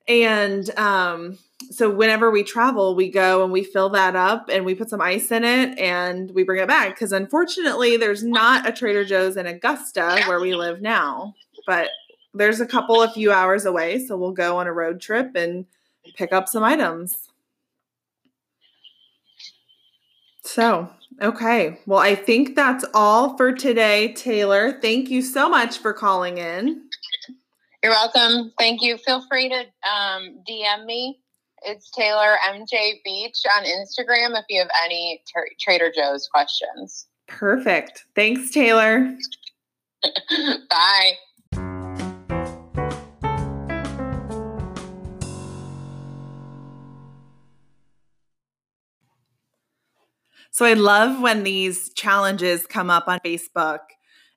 And 0.08 0.69
um, 0.77 1.38
so 1.71 1.89
whenever 1.89 2.29
we 2.29 2.43
travel, 2.43 2.95
we 2.95 3.10
go 3.10 3.43
and 3.43 3.51
we 3.51 3.63
fill 3.63 3.89
that 3.89 4.15
up 4.15 4.49
and 4.51 4.65
we 4.65 4.75
put 4.75 4.89
some 4.89 5.01
ice 5.01 5.31
in 5.31 5.43
it 5.43 5.77
and 5.79 6.31
we 6.31 6.43
bring 6.43 6.62
it 6.62 6.67
back. 6.67 6.95
Because 6.95 7.12
unfortunately, 7.12 7.97
there's 7.97 8.23
not 8.23 8.67
a 8.67 8.71
Trader 8.71 9.05
Joe's 9.05 9.38
in 9.38 9.47
Augusta 9.47 10.21
where 10.27 10.39
we 10.39 10.55
live 10.55 10.81
now, 10.81 11.34
but 11.65 11.89
there's 12.34 12.60
a 12.60 12.67
couple 12.67 13.01
a 13.01 13.12
few 13.12 13.31
hours 13.31 13.65
away. 13.65 14.05
So 14.05 14.17
we'll 14.17 14.31
go 14.31 14.58
on 14.58 14.67
a 14.67 14.73
road 14.73 15.01
trip 15.01 15.36
and 15.36 15.65
pick 16.15 16.31
up 16.34 16.47
some 16.47 16.63
items. 16.63 17.29
So, 20.43 20.91
okay. 21.22 21.80
Well, 21.86 22.00
I 22.00 22.15
think 22.15 22.56
that's 22.56 22.86
all 22.94 23.38
for 23.38 23.52
today, 23.52 24.13
Taylor. 24.13 24.80
Thank 24.82 25.10
you 25.10 25.22
so 25.22 25.50
much 25.50 25.78
for 25.78 25.94
calling 25.94 26.38
in. 26.38 26.84
You're 27.84 27.91
welcome. 27.91 28.52
Thank 28.58 28.82
you. 28.82 28.98
Feel 28.98 29.24
free 29.30 29.50
to 29.50 29.60
um, 29.89 30.41
DM 30.50 30.86
me. 30.86 31.20
It's 31.63 31.89
Taylor 31.91 32.38
MJ 32.48 32.96
Beach 33.04 33.38
on 33.56 33.63
Instagram 33.63 34.38
if 34.39 34.46
you 34.50 34.60
have 34.60 34.70
any 34.84 35.22
tra- 35.32 35.44
Trader 35.60 35.91
Joe's 35.96 36.28
questions. 36.28 37.08
Perfect. 37.28 38.06
Thanks, 38.15 38.52
Taylor. 38.52 39.15
Bye. 40.70 41.13
So 50.56 50.63
I 50.63 50.72
love 50.72 51.22
when 51.22 51.44
these 51.44 51.91
challenges 51.96 52.65
come 52.65 52.89
up 52.89 53.10
on 53.10 53.20
Facebook 53.26 53.80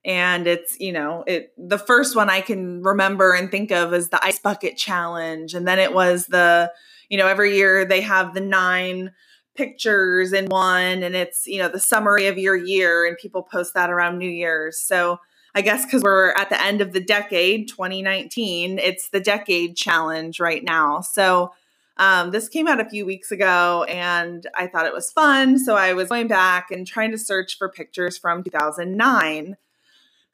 and 0.05 0.49
it's 0.49 0.77
you 0.81 0.91
know 0.91 1.23
it 1.29 1.53
the 1.57 1.79
first 1.79 2.17
one 2.17 2.29
i 2.29 2.41
can 2.41 2.83
remember 2.83 3.35
and 3.35 3.53
think 3.53 3.71
of 3.71 3.95
is 3.95 4.09
the 4.09 4.25
ice 4.25 4.41
bucket 4.41 4.77
challenge 4.77 5.55
and 5.55 5.67
then 5.67 5.79
it 5.79 5.95
was 5.95 6.27
the 6.27 6.73
you 7.09 7.19
know 7.19 7.29
every 7.29 7.55
year 7.55 7.85
they 7.85 8.01
have 8.01 8.35
the 8.35 8.41
nine 8.41 9.13
pictures 9.55 10.33
in 10.33 10.47
one 10.47 11.05
and 11.05 11.15
it's 11.15 11.47
you 11.47 11.59
know 11.59 11.69
the 11.69 11.79
summary 11.79 12.27
of 12.27 12.37
your 12.37 12.57
year 12.57 13.07
and 13.07 13.17
people 13.17 13.45
post 13.45 13.75
that 13.75 13.89
around 13.89 14.19
new 14.19 14.29
year's. 14.29 14.81
So 14.81 15.21
i 15.55 15.61
guess 15.61 15.85
because 15.85 16.03
we're 16.03 16.33
at 16.33 16.51
the 16.51 16.61
end 16.61 16.81
of 16.81 16.93
the 16.93 17.01
decade 17.01 17.69
2019 17.69 18.81
it's 18.81 19.09
the 19.11 19.21
decade 19.21 19.77
challenge 19.77 20.41
right 20.41 20.65
now. 20.65 21.01
So 21.01 21.53
um, 21.99 22.31
this 22.31 22.49
came 22.49 22.69
out 22.69 22.81
a 22.81 22.89
few 22.89 23.05
weeks 23.05 23.31
ago 23.31 23.85
and 23.85 24.47
i 24.55 24.67
thought 24.67 24.87
it 24.87 24.93
was 24.93 25.11
fun 25.13 25.59
so 25.59 25.75
i 25.77 25.93
was 25.93 26.09
going 26.09 26.29
back 26.29 26.71
and 26.71 26.87
trying 26.87 27.11
to 27.11 27.19
search 27.19 27.59
for 27.59 27.69
pictures 27.69 28.17
from 28.17 28.43
2009 28.43 29.57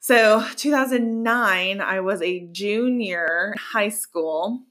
so, 0.05 0.45
2009, 0.57 1.81
I 1.81 1.99
was 1.99 2.21
a 2.21 2.41
junior 2.51 3.53
in 3.53 3.57
high 3.57 3.89
school. 3.89 4.61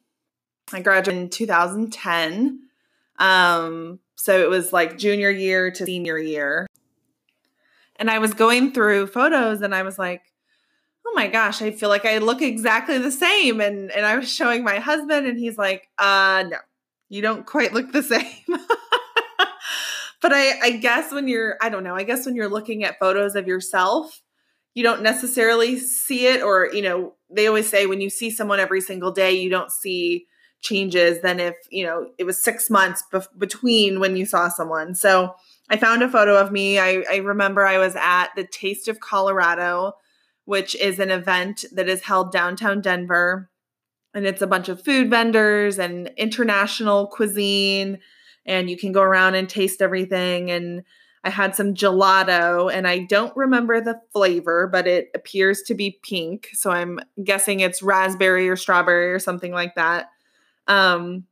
I 0.72 0.80
graduated 0.80 1.24
in 1.24 1.28
2010. 1.28 2.60
Um, 3.18 3.98
so 4.14 4.40
it 4.40 4.48
was 4.48 4.72
like 4.72 4.96
junior 4.96 5.30
year 5.30 5.72
to 5.72 5.86
senior 5.86 6.18
year. 6.18 6.68
And 7.96 8.12
I 8.12 8.20
was 8.20 8.32
going 8.32 8.70
through 8.70 9.08
photos 9.08 9.60
and 9.60 9.74
I 9.74 9.82
was 9.82 9.98
like, 9.98 10.22
oh 11.04 11.12
my 11.16 11.26
gosh, 11.26 11.60
I 11.62 11.72
feel 11.72 11.88
like 11.88 12.04
I 12.04 12.18
look 12.18 12.40
exactly 12.40 12.98
the 12.98 13.10
same. 13.10 13.60
And 13.60 13.90
and 13.90 14.06
I 14.06 14.16
was 14.16 14.32
showing 14.32 14.62
my 14.62 14.78
husband 14.78 15.26
and 15.26 15.36
he's 15.36 15.58
like, 15.58 15.88
uh 15.98 16.44
no, 16.48 16.58
you 17.14 17.22
don't 17.22 17.46
quite 17.46 17.72
look 17.72 17.92
the 17.92 18.02
same. 18.14 18.58
but 20.20 20.32
I, 20.32 20.58
I 20.62 20.70
guess 20.72 21.12
when 21.12 21.28
you're, 21.28 21.56
I 21.60 21.68
don't 21.68 21.84
know, 21.84 21.94
I 21.94 22.02
guess 22.02 22.26
when 22.26 22.34
you're 22.34 22.48
looking 22.48 22.82
at 22.82 22.98
photos 22.98 23.36
of 23.36 23.46
yourself, 23.46 24.20
you 24.74 24.82
don't 24.82 25.02
necessarily 25.02 25.78
see 25.78 26.26
it 26.26 26.42
or 26.42 26.68
you 26.72 26.82
know 26.82 27.14
they 27.30 27.46
always 27.46 27.68
say 27.68 27.86
when 27.86 28.00
you 28.00 28.10
see 28.10 28.28
someone 28.28 28.58
every 28.58 28.80
single 28.80 29.12
day 29.12 29.30
you 29.30 29.48
don't 29.48 29.70
see 29.70 30.26
changes 30.62 31.20
than 31.22 31.38
if 31.38 31.54
you 31.70 31.86
know 31.86 32.10
it 32.18 32.24
was 32.24 32.42
six 32.42 32.68
months 32.68 33.04
between 33.38 34.00
when 34.00 34.16
you 34.16 34.26
saw 34.26 34.48
someone. 34.48 34.94
So 34.94 35.34
i 35.70 35.76
found 35.76 36.02
a 36.02 36.08
photo 36.08 36.36
of 36.36 36.50
me. 36.50 36.78
I, 36.78 37.04
I 37.08 37.16
remember 37.18 37.64
i 37.64 37.78
was 37.78 37.94
at 37.96 38.30
the 38.34 38.44
taste 38.44 38.88
of 38.88 38.98
colorado 38.98 39.92
which 40.44 40.74
is 40.74 40.98
an 40.98 41.10
event 41.10 41.64
that 41.72 41.88
is 41.88 42.02
held 42.02 42.32
downtown 42.32 42.80
denver 42.80 43.50
and 44.14 44.26
it's 44.26 44.42
a 44.42 44.46
bunch 44.46 44.68
of 44.68 44.82
food 44.82 45.10
vendors 45.10 45.78
and 45.78 46.10
international 46.16 47.08
cuisine 47.08 47.98
and 48.46 48.70
you 48.70 48.76
can 48.76 48.92
go 48.92 49.02
around 49.02 49.34
and 49.34 49.48
taste 49.48 49.82
everything 49.82 50.50
and 50.50 50.84
I 51.24 51.30
had 51.30 51.56
some 51.56 51.72
gelato 51.74 52.70
and 52.72 52.86
I 52.86 52.98
don't 52.98 53.34
remember 53.34 53.80
the 53.80 53.98
flavor, 54.12 54.68
but 54.70 54.86
it 54.86 55.08
appears 55.14 55.62
to 55.62 55.74
be 55.74 55.98
pink. 56.02 56.50
So 56.52 56.70
I'm 56.70 57.00
guessing 57.24 57.60
it's 57.60 57.82
raspberry 57.82 58.48
or 58.48 58.56
strawberry 58.56 59.10
or 59.10 59.18
something 59.18 59.50
like 59.50 59.74
that. 59.74 60.10
Um, 60.68 61.24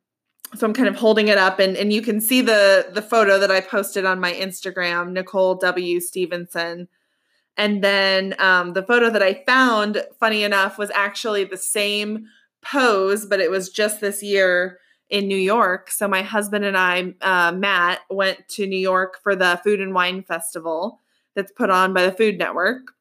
so 0.55 0.67
I'm 0.67 0.73
kind 0.73 0.89
of 0.89 0.97
holding 0.97 1.29
it 1.29 1.37
up 1.37 1.59
and, 1.59 1.77
and 1.77 1.93
you 1.93 2.01
can 2.01 2.21
see 2.21 2.41
the 2.41 2.89
the 2.93 3.03
photo 3.03 3.39
that 3.39 3.51
I 3.51 3.61
posted 3.61 4.05
on 4.05 4.21
my 4.21 4.33
Instagram, 4.33 5.13
Nicole 5.13 5.57
W. 5.57 6.01
Stevenson. 6.01 6.89
And 7.57 7.85
then 7.85 8.35
um, 8.39 8.73
the 8.73 8.83
photo 8.83 9.11
that 9.11 9.23
I 9.23 9.45
found, 9.47 10.03
funny 10.19 10.43
enough, 10.43 10.79
was 10.79 10.91
actually 10.95 11.45
the 11.45 11.59
same 11.59 12.27
pose, 12.63 13.27
but 13.27 13.41
it 13.41 13.51
was 13.51 13.69
just 13.69 14.01
this 14.01 14.23
year 14.23 14.79
in 15.11 15.29
New 15.29 15.37
York. 15.37 15.91
So 15.91 16.09
my 16.09 16.23
husband 16.23 16.65
and 16.65 16.77
I, 16.77 17.15
uh, 17.21 17.53
Matt, 17.53 18.01
went 18.09 18.49
to 18.51 18.67
New 18.67 18.79
York 18.79 19.19
for 19.23 19.37
the 19.37 19.61
Food 19.63 19.81
and 19.81 19.95
Wine 19.95 20.23
Festival 20.23 21.01
that's 21.35 21.53
put 21.53 21.71
on 21.71 21.93
by 21.93 22.05
the 22.05 22.13
Food 22.13 22.39
Network, 22.39 22.93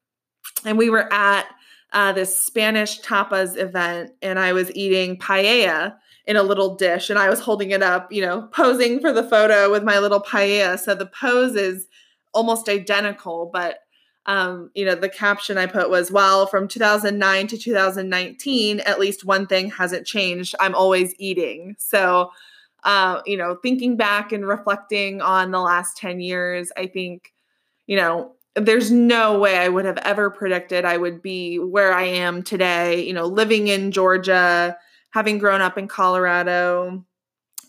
and 0.65 0.78
we 0.78 0.89
were 0.89 1.12
at 1.13 1.47
uh, 1.93 2.13
this 2.13 2.38
Spanish 2.38 3.02
tapas 3.02 3.58
event, 3.58 4.12
and 4.21 4.39
I 4.39 4.54
was 4.54 4.74
eating 4.76 5.17
paella 5.17 5.95
in 6.26 6.38
a 6.38 6.43
little 6.43 6.76
dish, 6.76 7.10
and 7.10 7.19
I 7.19 7.30
was 7.30 7.39
holding 7.39 7.71
it 7.71 7.84
up, 7.84 8.12
you 8.12 8.21
know, 8.21 8.43
posing 8.54 9.00
for 9.00 9.12
the 9.12 9.24
photo 9.24 9.71
with 9.71 9.84
my 9.84 10.00
little 10.00 10.21
paella. 10.21 10.80
So 10.80 10.95
the 10.95 11.08
pose 11.08 11.56
is 11.56 11.88
almost 12.34 12.69
identical, 12.69 13.50
but 13.52 13.80
um, 14.25 14.69
you 14.75 14.86
know, 14.86 14.95
the 14.95 15.10
caption 15.10 15.57
I 15.57 15.65
put 15.65 15.89
was, 15.89 16.12
well, 16.12 16.45
from 16.45 16.67
2009 16.67 17.47
to 17.47 17.57
2019, 17.57 18.79
at 18.81 18.99
least 18.99 19.25
one 19.25 19.47
thing 19.47 19.71
hasn't 19.71 20.05
changed. 20.05 20.53
I'm 20.60 20.75
always 20.75 21.15
eating. 21.17 21.75
So, 21.79 22.31
uh, 22.84 23.21
you 23.25 23.36
know, 23.36 23.55
thinking 23.63 23.97
back 23.97 24.31
and 24.31 24.47
reflecting 24.47 25.21
on 25.21 25.51
the 25.51 25.60
last 25.60 25.97
10 25.97 26.19
years, 26.19 26.71
I 26.77 26.88
think, 26.88 27.34
you 27.88 27.97
know, 27.97 28.34
there's 28.55 28.91
no 28.91 29.39
way 29.39 29.57
I 29.57 29.69
would 29.69 29.86
have 29.86 29.97
ever 29.99 30.29
predicted 30.29 30.84
I 30.86 30.97
would 30.97 31.21
be 31.21 31.57
where 31.57 31.93
I 31.93 32.03
am 32.03 32.43
today, 32.43 33.05
you 33.05 33.13
know, 33.13 33.25
living 33.25 33.69
in 33.69 33.91
Georgia, 33.91 34.77
having 35.12 35.38
grown 35.38 35.62
up 35.62 35.77
in 35.77 35.88
Colorado, 35.88 37.05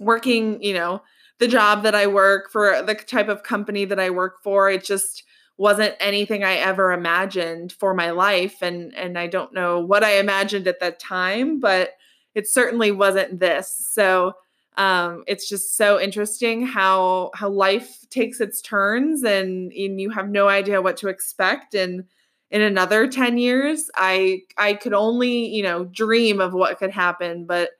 working, 0.00 0.62
you 0.62 0.74
know, 0.74 1.02
the 1.38 1.48
job 1.48 1.84
that 1.84 1.94
I 1.94 2.08
work 2.08 2.50
for, 2.50 2.82
the 2.82 2.94
type 2.94 3.28
of 3.28 3.42
company 3.42 3.84
that 3.84 4.00
I 4.00 4.10
work 4.10 4.42
for. 4.42 4.68
It 4.68 4.84
just, 4.84 5.22
wasn't 5.62 5.94
anything 6.00 6.42
I 6.42 6.54
ever 6.56 6.90
imagined 6.90 7.72
for 7.72 7.94
my 7.94 8.10
life 8.10 8.62
and 8.62 8.92
and 8.96 9.16
I 9.16 9.28
don't 9.28 9.54
know 9.54 9.78
what 9.78 10.02
I 10.02 10.18
imagined 10.18 10.66
at 10.66 10.80
that 10.80 10.98
time 10.98 11.60
but 11.60 11.92
it 12.34 12.48
certainly 12.48 12.90
wasn't 12.90 13.38
this. 13.38 13.68
So 13.90 14.32
um, 14.76 15.22
it's 15.28 15.48
just 15.48 15.76
so 15.76 16.00
interesting 16.00 16.66
how 16.66 17.30
how 17.34 17.48
life 17.48 18.04
takes 18.10 18.40
its 18.40 18.60
turns 18.60 19.22
and, 19.22 19.72
and 19.72 20.00
you 20.00 20.10
have 20.10 20.28
no 20.28 20.48
idea 20.48 20.82
what 20.82 20.96
to 20.96 21.08
expect. 21.08 21.74
And 21.74 22.06
in 22.50 22.60
another 22.60 23.06
10 23.06 23.38
years 23.38 23.88
I 23.94 24.42
I 24.58 24.74
could 24.74 24.94
only 24.94 25.46
you 25.46 25.62
know 25.62 25.84
dream 25.84 26.40
of 26.40 26.52
what 26.52 26.78
could 26.78 26.90
happen 26.90 27.46
but 27.46 27.70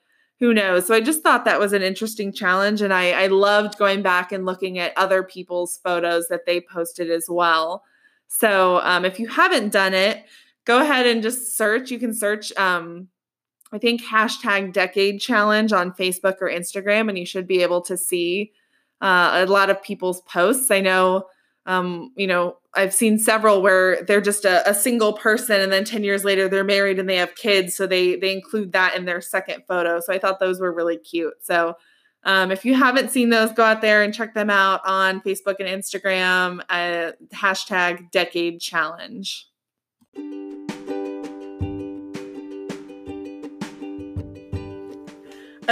who 0.42 0.52
knows? 0.52 0.88
So 0.88 0.94
I 0.96 1.00
just 1.00 1.22
thought 1.22 1.44
that 1.44 1.60
was 1.60 1.72
an 1.72 1.82
interesting 1.82 2.32
challenge. 2.32 2.82
And 2.82 2.92
I, 2.92 3.12
I 3.12 3.26
loved 3.28 3.78
going 3.78 4.02
back 4.02 4.32
and 4.32 4.44
looking 4.44 4.76
at 4.76 4.92
other 4.98 5.22
people's 5.22 5.78
photos 5.84 6.26
that 6.30 6.46
they 6.46 6.60
posted 6.60 7.12
as 7.12 7.26
well. 7.28 7.84
So 8.26 8.80
um, 8.80 9.04
if 9.04 9.20
you 9.20 9.28
haven't 9.28 9.68
done 9.70 9.94
it, 9.94 10.24
go 10.64 10.80
ahead 10.80 11.06
and 11.06 11.22
just 11.22 11.56
search. 11.56 11.92
You 11.92 12.00
can 12.00 12.12
search, 12.12 12.52
um, 12.56 13.06
I 13.70 13.78
think, 13.78 14.02
hashtag 14.02 14.72
decade 14.72 15.20
challenge 15.20 15.72
on 15.72 15.92
Facebook 15.92 16.38
or 16.40 16.50
Instagram, 16.50 17.08
and 17.08 17.16
you 17.16 17.24
should 17.24 17.46
be 17.46 17.62
able 17.62 17.82
to 17.82 17.96
see 17.96 18.50
uh, 19.00 19.44
a 19.46 19.46
lot 19.46 19.70
of 19.70 19.80
people's 19.80 20.22
posts. 20.22 20.72
I 20.72 20.80
know 20.80 21.26
um, 21.66 22.12
you 22.16 22.26
know, 22.26 22.56
I've 22.74 22.94
seen 22.94 23.18
several 23.18 23.62
where 23.62 24.02
they're 24.02 24.20
just 24.20 24.44
a, 24.44 24.68
a, 24.68 24.74
single 24.74 25.12
person 25.12 25.60
and 25.60 25.70
then 25.70 25.84
10 25.84 26.02
years 26.02 26.24
later 26.24 26.48
they're 26.48 26.64
married 26.64 26.98
and 26.98 27.08
they 27.08 27.16
have 27.16 27.36
kids. 27.36 27.76
So 27.76 27.86
they 27.86 28.16
they 28.16 28.32
include 28.32 28.72
that 28.72 28.96
in 28.96 29.04
their 29.04 29.20
second 29.20 29.64
photo. 29.68 30.00
So 30.00 30.12
I 30.12 30.18
thought 30.18 30.40
those 30.40 30.60
were 30.60 30.72
really 30.72 30.96
cute. 30.96 31.34
So 31.42 31.76
um, 32.24 32.50
if 32.50 32.64
you 32.64 32.74
haven't 32.74 33.10
seen 33.10 33.30
those, 33.30 33.52
go 33.52 33.64
out 33.64 33.80
there 33.80 34.02
and 34.02 34.14
check 34.14 34.34
them 34.34 34.50
out 34.50 34.80
on 34.84 35.20
Facebook 35.20 35.56
and 35.60 35.68
Instagram. 35.68 36.60
Uh, 36.68 37.12
hashtag 37.34 38.10
decade 38.10 38.60
challenge. 38.60 39.48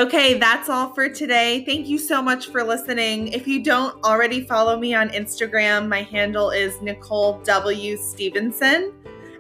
Okay, 0.01 0.39
that's 0.39 0.71
all 0.71 0.95
for 0.95 1.11
today. 1.11 1.63
Thank 1.67 1.87
you 1.87 1.99
so 1.99 2.23
much 2.23 2.47
for 2.47 2.65
listening. 2.65 3.29
If 3.29 3.47
you 3.47 3.63
don't 3.63 4.03
already 4.03 4.41
follow 4.41 4.79
me 4.79 4.95
on 4.95 5.11
Instagram, 5.11 5.89
my 5.89 6.05
handle 6.05 6.53
is 6.53 6.81
Nicole 6.81 7.39
W. 7.41 7.99
Stevenson. 7.99 8.95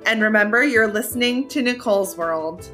And 0.05 0.21
remember, 0.23 0.63
you're 0.63 0.93
listening 0.93 1.49
to 1.49 1.63
Nicole's 1.63 2.15
World. 2.15 2.71